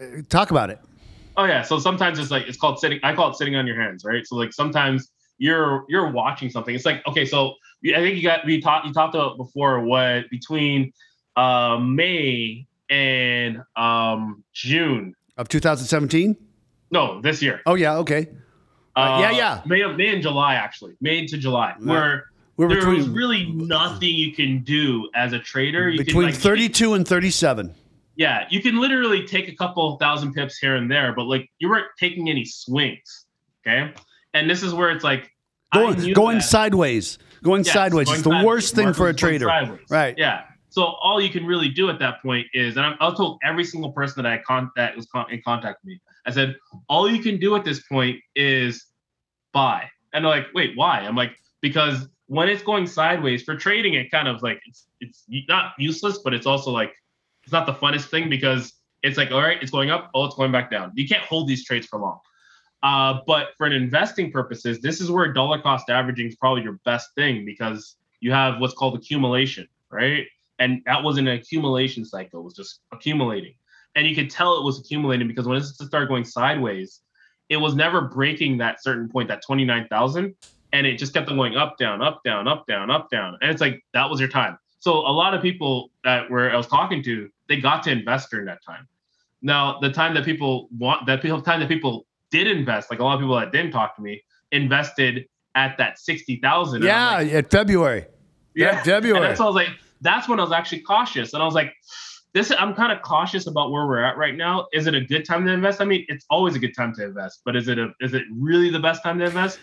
[0.00, 0.80] Uh, Talk about it.
[1.36, 1.62] Oh yeah.
[1.62, 3.00] So sometimes it's like it's called sitting.
[3.02, 4.26] I call it sitting on your hands, right?
[4.26, 6.74] So like sometimes you're you're watching something.
[6.74, 10.28] It's like okay, so I think you got we talked you talked about before what
[10.30, 10.92] between
[11.36, 15.14] uh, May and um, June.
[15.38, 16.36] Of 2017.
[16.90, 17.60] No, this year.
[17.66, 17.96] Oh yeah.
[17.96, 18.28] Okay.
[18.96, 19.62] Uh, yeah, yeah.
[19.64, 21.86] May of May and July actually, May to July, Yeah.
[21.90, 22.24] where
[22.56, 25.88] We're there between was really nothing you can do as a trader.
[25.88, 27.74] You between can, like, 32 and 37.
[28.20, 31.70] Yeah, you can literally take a couple thousand pips here and there, but like you
[31.70, 33.24] weren't taking any swings.
[33.66, 33.94] Okay.
[34.34, 35.30] And this is where it's like
[35.72, 37.18] Going going sideways.
[37.42, 38.08] Going Yes, sideways.
[38.08, 38.44] going it's the sideways.
[38.44, 39.46] worst thing for a trader.
[39.46, 39.80] sideways.
[39.88, 40.14] Right.
[40.18, 40.42] Yeah.
[40.68, 43.64] So all you can really do at that point is, and I'm, I told every
[43.64, 46.56] single person that I con that was con- in contact with me, I said,
[46.90, 48.84] all you can do at this point is
[49.54, 49.88] buy.
[50.12, 50.98] And they're like, wait, why?
[50.98, 55.24] I'm like, because when it's going sideways for trading, it kind of like it's it's
[55.48, 56.92] not useless, but it's also like
[57.44, 60.34] it's not the funnest thing because it's like, all right, it's going up, oh, it's
[60.34, 60.92] going back down.
[60.94, 62.20] You can't hold these trades for long.
[62.82, 66.78] Uh, but for an investing purposes, this is where dollar cost averaging is probably your
[66.84, 70.26] best thing because you have what's called accumulation, right?
[70.58, 73.54] And that was an accumulation cycle, it was just accumulating.
[73.96, 77.00] And you could tell it was accumulating because when it started going sideways,
[77.48, 80.34] it was never breaking that certain point, that 29,000.
[80.72, 83.36] And it just kept on going up, down, up, down, up, down, up, down.
[83.40, 84.56] And it's like, that was your time.
[84.80, 88.30] So a lot of people that were I was talking to, they got to invest
[88.30, 88.88] during that time.
[89.42, 93.04] Now, the time that people want that people time that people did invest, like a
[93.04, 94.22] lot of people that didn't talk to me,
[94.52, 96.82] invested at that sixty thousand.
[96.82, 98.06] Yeah, like, at February.
[98.54, 99.18] yeah, February.
[99.18, 99.68] And that's I was like,
[100.00, 101.74] that's when I was actually cautious, and I was like,
[102.32, 102.50] this.
[102.58, 104.66] I'm kind of cautious about where we're at right now.
[104.72, 105.80] Is it a good time to invest?
[105.82, 108.22] I mean, it's always a good time to invest, but is it a is it
[108.32, 109.58] really the best time to invest?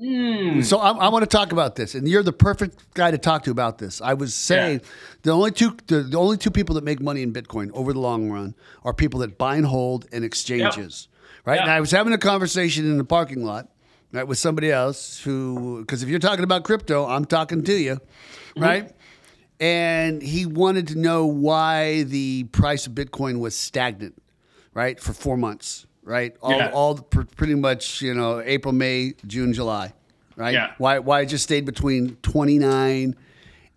[0.00, 0.62] Mm.
[0.64, 3.44] So I, I want to talk about this, and you're the perfect guy to talk
[3.44, 4.02] to about this.
[4.02, 4.88] I was saying Yeah.
[5.22, 8.00] the only two the, the only two people that make money in Bitcoin over the
[8.00, 11.08] long run are people that buy and hold and exchanges,
[11.46, 11.58] right?
[11.60, 13.68] And I was having a conversation in the parking lot,
[14.12, 17.94] right, with somebody else who, because if you're talking about crypto, I'm talking to you,
[17.94, 18.62] Mm-hmm.
[18.62, 18.92] right?
[19.60, 24.22] And he wanted to know why the price of Bitcoin was stagnant,
[24.74, 26.34] right, for four months, right?
[26.40, 26.70] All, Yeah.
[26.72, 29.92] all pr- pretty much, you know, April, May, June, July,
[30.36, 30.54] right?
[30.54, 30.72] Yeah.
[30.78, 33.14] Why, why it just stayed between 29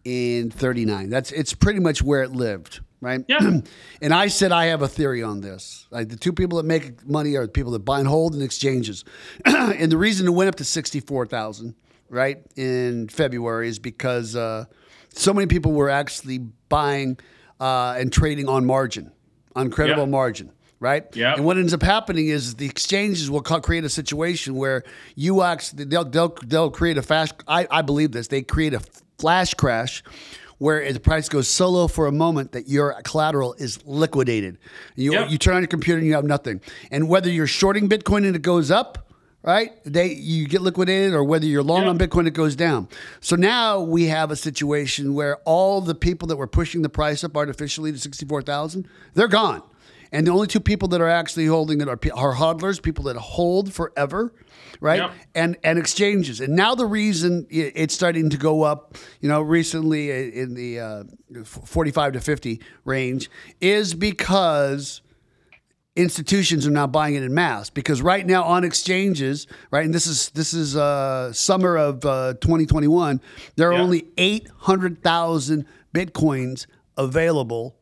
[0.06, 1.10] and 39.
[1.10, 3.26] That's it's pretty much where it lived, right?
[3.28, 3.40] Yeah.
[4.02, 5.88] and I said I have a theory on this.
[5.92, 8.42] Like the two people that make money are the people that buy and hold and
[8.44, 9.04] exchanges.
[9.46, 11.76] and the reason it went up to 64,000,
[12.10, 14.66] right, in February is because uh,
[15.10, 16.38] so many people were actually
[16.70, 17.18] buying
[17.60, 19.12] uh, and trading on margin,
[19.56, 20.10] on credible Yeah.
[20.12, 20.52] margin.
[20.82, 21.04] Right.
[21.14, 21.34] Yeah.
[21.36, 24.84] And what ends up happening is the exchanges will create a situation where
[25.16, 27.30] you actually they'll they'll, they'll create a flash.
[27.48, 28.30] I, I believe this.
[28.30, 28.80] They create a
[29.18, 30.04] flash crash
[30.58, 34.58] where the price goes so low for a moment that your collateral is liquidated.
[34.96, 35.30] You Yep.
[35.32, 36.62] you turn on your computer and you have nothing.
[36.92, 39.10] And whether you're shorting Bitcoin and it goes up,
[39.44, 39.72] right?
[39.84, 41.90] They you get liquidated, or whether you're long Yep.
[41.90, 42.88] on Bitcoin, it goes down.
[43.20, 47.22] So now we have a situation where all the people that were pushing the price
[47.26, 49.62] up artificially to sixty four thousand, they're gone.
[50.12, 53.16] And the only two people that are actually holding it are, are hodlers, people that
[53.16, 54.34] hold forever,
[54.82, 55.02] right?
[55.02, 55.12] Yep.
[55.36, 56.42] And and exchanges.
[56.42, 61.04] And now the reason it's starting to go up, you know, recently in the uh,
[61.44, 63.30] forty five to fifty range
[63.62, 65.02] is because
[65.96, 70.08] institutions are now buying it in mass because right now on exchanges right and this
[70.08, 73.20] is this is uh, summer of uh, 2021
[73.58, 73.82] there are Yeah.
[73.82, 77.76] only 800000 bitcoins available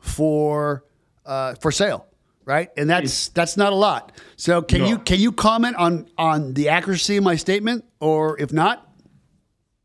[0.00, 0.84] for
[1.28, 2.06] uh, for sale
[2.44, 4.86] right and that's that's not a lot so can No.
[4.88, 8.84] you can you comment on on the accuracy of my statement or if not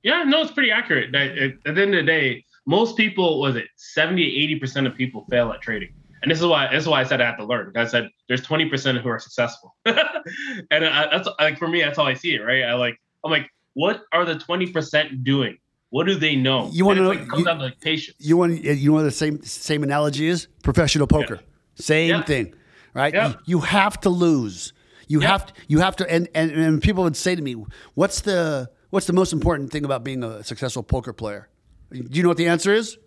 [0.03, 1.13] Yeah, no, it's pretty accurate.
[1.15, 4.87] At, at- at the end of the day, most people was it 70, 80 percent
[4.87, 7.25] of people fail at trading, and this is why this is why I said I
[7.25, 7.71] have to learn.
[7.75, 11.97] I said there's twenty percent who are successful, and I, that's like for me, that's
[11.97, 12.63] how I see it, right?
[12.63, 15.57] I like I'm like, what are the twenty percent doing?
[15.93, 16.71] What do they know?
[16.73, 18.17] You wanna know- it's like, you- down to like patience.
[18.19, 20.47] You want you know the same same analogy is?
[20.63, 21.39] Professional poker.
[21.75, 22.23] Same Yeah.
[22.23, 22.53] thing,
[22.95, 23.13] right?
[23.13, 23.27] Yeah.
[23.29, 24.73] You, you have to lose.
[25.07, 25.27] You Yeah.
[25.27, 27.53] have to, you have to and, and and people would say to me,
[27.93, 31.47] "What's the what's the most important thing about being a successful poker player?"
[31.91, 32.97] Do you know what the answer is?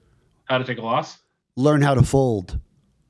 [0.45, 1.18] How to take a loss?
[1.57, 2.61] Learn how to fold.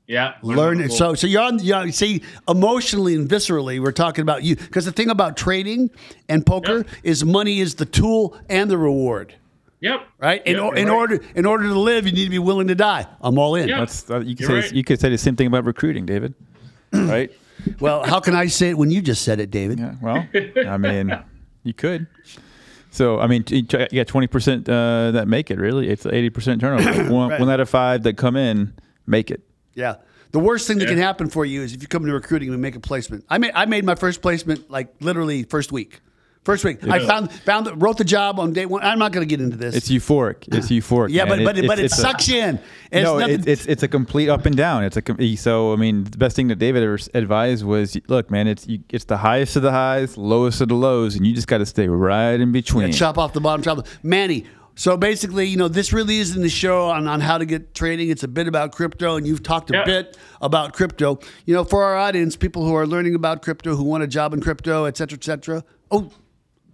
[0.07, 0.87] Yeah, Learn it.
[0.89, 1.59] to So so you're on.
[1.59, 5.91] You know, see, emotionally and viscerally, we're talking about you because the thing about trading
[6.29, 6.87] and poker Yep.
[7.03, 9.35] is money is the tool and the reward.
[9.79, 10.07] Yep.
[10.19, 10.41] Right.
[10.47, 10.93] In, Yeah, or, in right.
[10.95, 13.05] order in order to live, you need to be willing to die.
[13.21, 13.67] I'm all in.
[13.69, 13.79] Yeah.
[13.79, 14.75] That's uh, you could You're say right.
[14.75, 16.33] you could say the same thing about recruiting, David.
[16.91, 17.31] right?
[17.79, 19.79] Well, how can I say it when you just said it, David?
[19.79, 19.95] Yeah.
[20.01, 20.27] Well,
[20.67, 21.13] I mean,
[21.63, 22.07] you could.
[22.91, 25.59] So I mean, you got- twenty percent uh, that make it.
[25.59, 27.03] Really, it's eighty percent turnover.
[27.13, 27.39] one, Right.
[27.39, 28.73] one out of five that come in
[29.05, 29.41] make it.
[29.75, 29.97] Yeah.
[30.31, 32.61] The worst thing that can happen for you is if you come into recruiting and
[32.61, 33.25] make a placement.
[33.29, 36.01] I made I made my first placement like literally first week.
[36.47, 36.87] First week.
[36.87, 38.81] I found found wrote the job on day one.
[38.81, 39.75] I'm not going to get into this.
[39.75, 40.47] It's euphoric.
[40.55, 41.09] It's euphoric.
[41.09, 41.39] yeah, man.
[41.39, 42.59] but but, It- but it it's a- sucks you in.
[42.89, 44.85] It's no, nothing, it, it's it's a complete up and down.
[44.85, 47.97] It's a com- so I mean the best thing that David ever s- advised was
[48.07, 51.27] look man it's you, it's the highest of the highs, lowest of the lows, and
[51.27, 52.93] you just got to stay right in between.
[52.93, 53.85] chop off the bottom, chop.
[54.01, 54.45] Manny.
[54.75, 58.09] So basically, you know, this really isn't the show on, on how to get trading.
[58.09, 59.83] It's a bit about crypto, and you've talked a Yeah.
[59.85, 61.19] bit about crypto.
[61.45, 64.33] You know, for our audience, people who are learning about crypto, who want a job
[64.35, 65.63] in crypto, et cetera, et cetera.
[65.89, 66.11] Oh,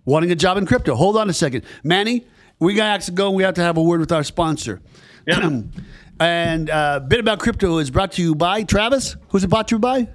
[0.06, 0.96] wanting a job in crypto.
[0.96, 1.64] Hold on a second.
[1.84, 2.26] Manny,
[2.60, 4.82] we got to actually go and we have to have a word with our sponsor.
[5.28, 5.62] Yeah.
[6.20, 9.16] and uh, Bit About Crypto is brought to you by Travis.
[9.30, 10.08] Who's it brought to you by?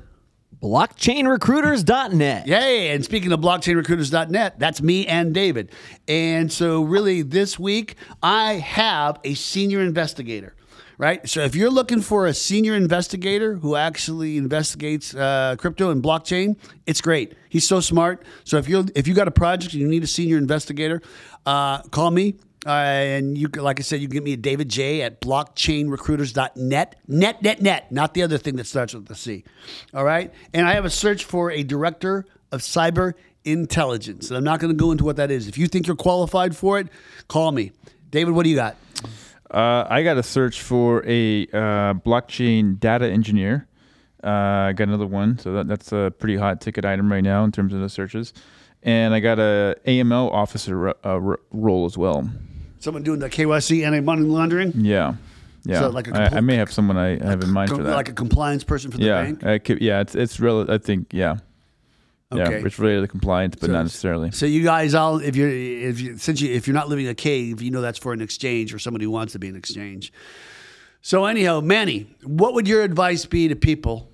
[0.62, 2.46] blockchainrecruiters.net.
[2.46, 2.90] Yay!
[2.90, 5.70] And speaking of blockchainrecruiters.net, that's me and David.
[6.06, 10.54] And so, really, this week I have a senior investigator.
[10.98, 11.28] Right.
[11.28, 16.56] So, if you're looking for a senior investigator who actually investigates uh, crypto and blockchain,
[16.86, 17.34] it's great.
[17.48, 18.24] He's so smart.
[18.42, 21.00] So, if you if you got a project and you need a senior investigator,
[21.46, 22.34] uh, call me
[22.66, 26.96] Uh, and you, like I said, you can get me at David J at blockchainrecruiters.net.
[27.06, 29.44] Net, net, net, not the other thing that starts with the C.
[29.94, 30.34] All right.
[30.52, 34.28] And I have a search for a director of cyber intelligence.
[34.28, 35.46] And I'm not going to go into what that is.
[35.46, 36.88] If you think you're qualified for it,
[37.28, 37.70] call me.
[38.10, 38.74] David, what do you got?
[39.50, 43.66] Uh, I got a search for a uh, blockchain data engineer.
[44.22, 47.44] Uh, I got another one, so that, that's a pretty hot ticket item right now
[47.44, 48.32] in terms of the searches.
[48.82, 52.28] And I got a AML officer uh, r- role as well.
[52.78, 54.72] Someone doing the KYC anti money laundering?
[54.74, 55.14] Yeah,
[55.64, 55.80] yeah.
[55.80, 57.94] So like a I, I compl- may have someone I have in mind for that.
[57.94, 59.44] Like a compliance person for the yeah, bank?
[59.44, 60.00] I could, yeah.
[60.00, 60.70] It's it's real.
[60.70, 61.38] I think yeah,
[62.30, 62.42] Okay.
[62.60, 62.66] yeah.
[62.66, 64.30] It's related to compliance, but So- not necessarily.
[64.32, 67.10] So you guys all, if you're, if you, since you, if you're not living in
[67.10, 69.56] a cave, you know that's for an exchange or somebody who wants to be an
[69.56, 70.12] exchange.
[71.00, 74.10] So anyhow, Manny, what would your advice be to people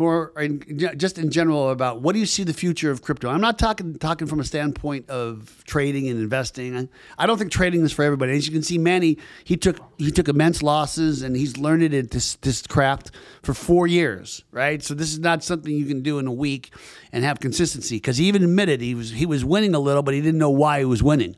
[0.00, 0.62] who are in,
[0.96, 3.28] just in general about what do you see the future of crypto?
[3.28, 6.88] I'm not talking talking from a standpoint of trading and investing.
[7.18, 8.32] I don't think trading is for everybody.
[8.32, 12.12] As you can see, Manny he took he took immense losses and he's learned at
[12.12, 13.10] this this craft
[13.42, 14.82] for four years, right?
[14.82, 16.72] So this is not something you can do in a week
[17.12, 17.96] and have consistency.
[17.96, 20.48] Because he even admitted he was he was winning a little, but he didn't know
[20.48, 21.36] why he was winning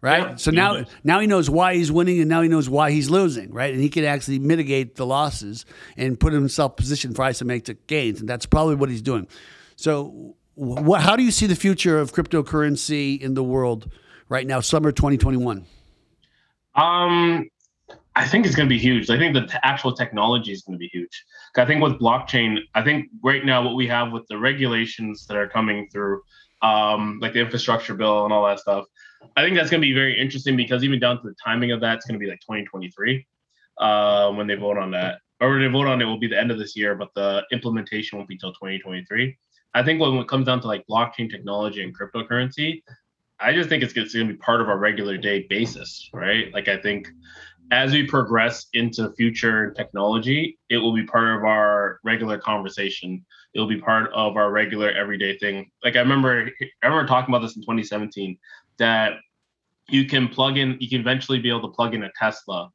[0.00, 0.30] right?
[0.30, 0.36] Yeah.
[0.36, 3.52] so now now he knows why he's winning and now he knows why he's losing,
[3.52, 3.72] right?
[3.72, 5.64] And he can actually mitigate the losses
[5.96, 9.26] and put himself positioned for isometric gains, and that's probably what he's doing.
[9.76, 11.00] So, what?
[11.02, 13.90] How do you see the future of cryptocurrency in the world
[14.28, 15.64] right now, summer 2021?
[16.74, 17.48] Um,
[18.16, 19.08] I think it's going to be huge.
[19.10, 21.24] I think the t- actual technology is going to be huge.
[21.56, 25.36] I think with blockchain, I think right now what we have with the regulations that
[25.36, 26.22] are coming through,
[26.62, 28.84] um, like the infrastructure bill and all that stuff,
[29.36, 31.80] I think that's going to be very interesting because even down to the timing of
[31.80, 33.26] that, it's going to be like 2023
[33.78, 35.18] uh, when they vote on that.
[35.40, 37.42] Or when they vote on it will be the end of this year, but the
[37.52, 39.36] implementation won't be till 2023.
[39.72, 42.82] I think when it comes down to like blockchain technology and cryptocurrency,
[43.38, 46.52] I just think it's, it's going to be part of our regular day basis, right?
[46.52, 47.08] Like I think
[47.70, 53.24] as we progress into future technology, it will be part of our regular conversation.
[53.54, 55.70] It'll be part of our regular everyday thing.
[55.84, 56.50] Like I remember,
[56.82, 58.36] I remember talking about this in 2017
[58.80, 59.18] that
[59.88, 62.70] you can plug in, you can eventually be able to plug in a Tesla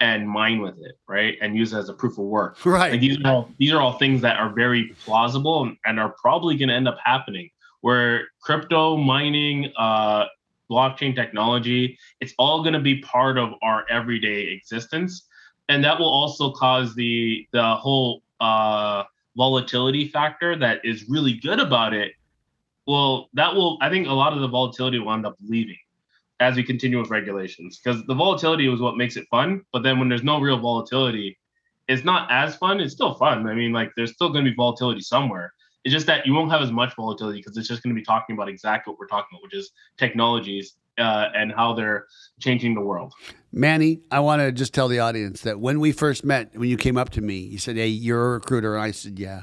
[0.00, 1.36] and mine with it, right?
[1.40, 2.58] And use it as a proof of work.
[2.66, 2.92] Right.
[2.92, 6.14] Like these are all these are all things that are very plausible and, and are
[6.20, 7.50] probably going to end up happening.
[7.82, 10.26] Where crypto mining, uh,
[10.70, 15.26] blockchain technology, it's all going to be part of our everyday existence,
[15.68, 19.04] and that will also cause the the whole uh,
[19.36, 22.12] volatility factor that is really good about it.
[22.86, 25.78] Well, that will I think a lot of the volatility will end up leaving
[26.40, 29.62] as we continue with regulations because the volatility was what makes it fun.
[29.72, 31.38] But then when there's no real volatility,
[31.88, 32.80] it's not as fun.
[32.80, 33.46] It's still fun.
[33.46, 35.52] I mean, like there's still going to be volatility somewhere.
[35.84, 38.04] It's just that you won't have as much volatility because it's just going to be
[38.04, 42.06] talking about exactly what we're talking about, which is technologies uh, and how they're
[42.40, 43.12] changing the world.
[43.52, 46.76] Manny, I want to just tell the audience that when we first met, when you
[46.76, 48.74] came up to me, you said, Hey, you're a recruiter.
[48.74, 49.42] And I said, Yeah.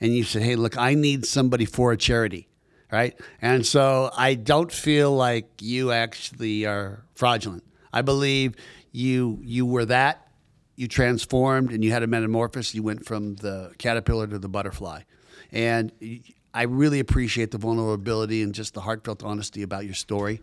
[0.00, 2.48] And you said, Hey, look, I need somebody for a charity.
[2.90, 3.18] Right.
[3.42, 7.64] And so I don't feel like you actually are fraudulent.
[7.92, 8.56] I believe
[8.92, 10.26] you you were that.
[10.76, 12.74] You transformed and you had a metamorphosis.
[12.74, 15.02] You went from the caterpillar to the butterfly.
[15.52, 15.92] And
[16.54, 20.40] I really appreciate the vulnerability and just the heartfelt honesty about your story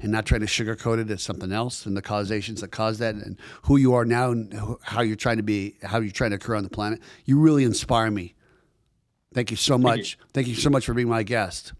[0.00, 3.14] and not trying to sugarcoat it as something else and the causations that caused that
[3.16, 6.36] and who you are now and how you're trying to be, how you're trying to
[6.36, 7.00] occur on the planet.
[7.24, 8.34] You really inspire me.
[9.34, 10.18] Thank you so much.
[10.32, 11.72] Thank you so much for being my guest.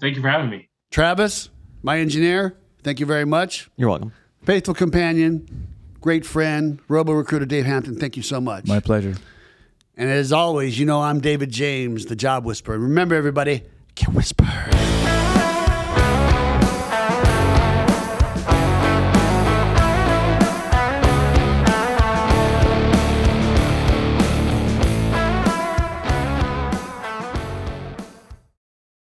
[0.00, 0.68] Thank you for having me.
[0.90, 1.50] Travis,
[1.82, 3.70] my engineer, thank you very much.
[3.76, 4.12] You're welcome.
[4.44, 5.68] Faithful companion,
[6.00, 8.66] great friend, robo recruiter Dave Hampton, thank you so much.
[8.66, 9.14] My pleasure.
[9.96, 12.78] And as always, you know I'm David James, the job whisperer.
[12.78, 13.62] Remember, everybody,
[13.94, 14.44] get whisper.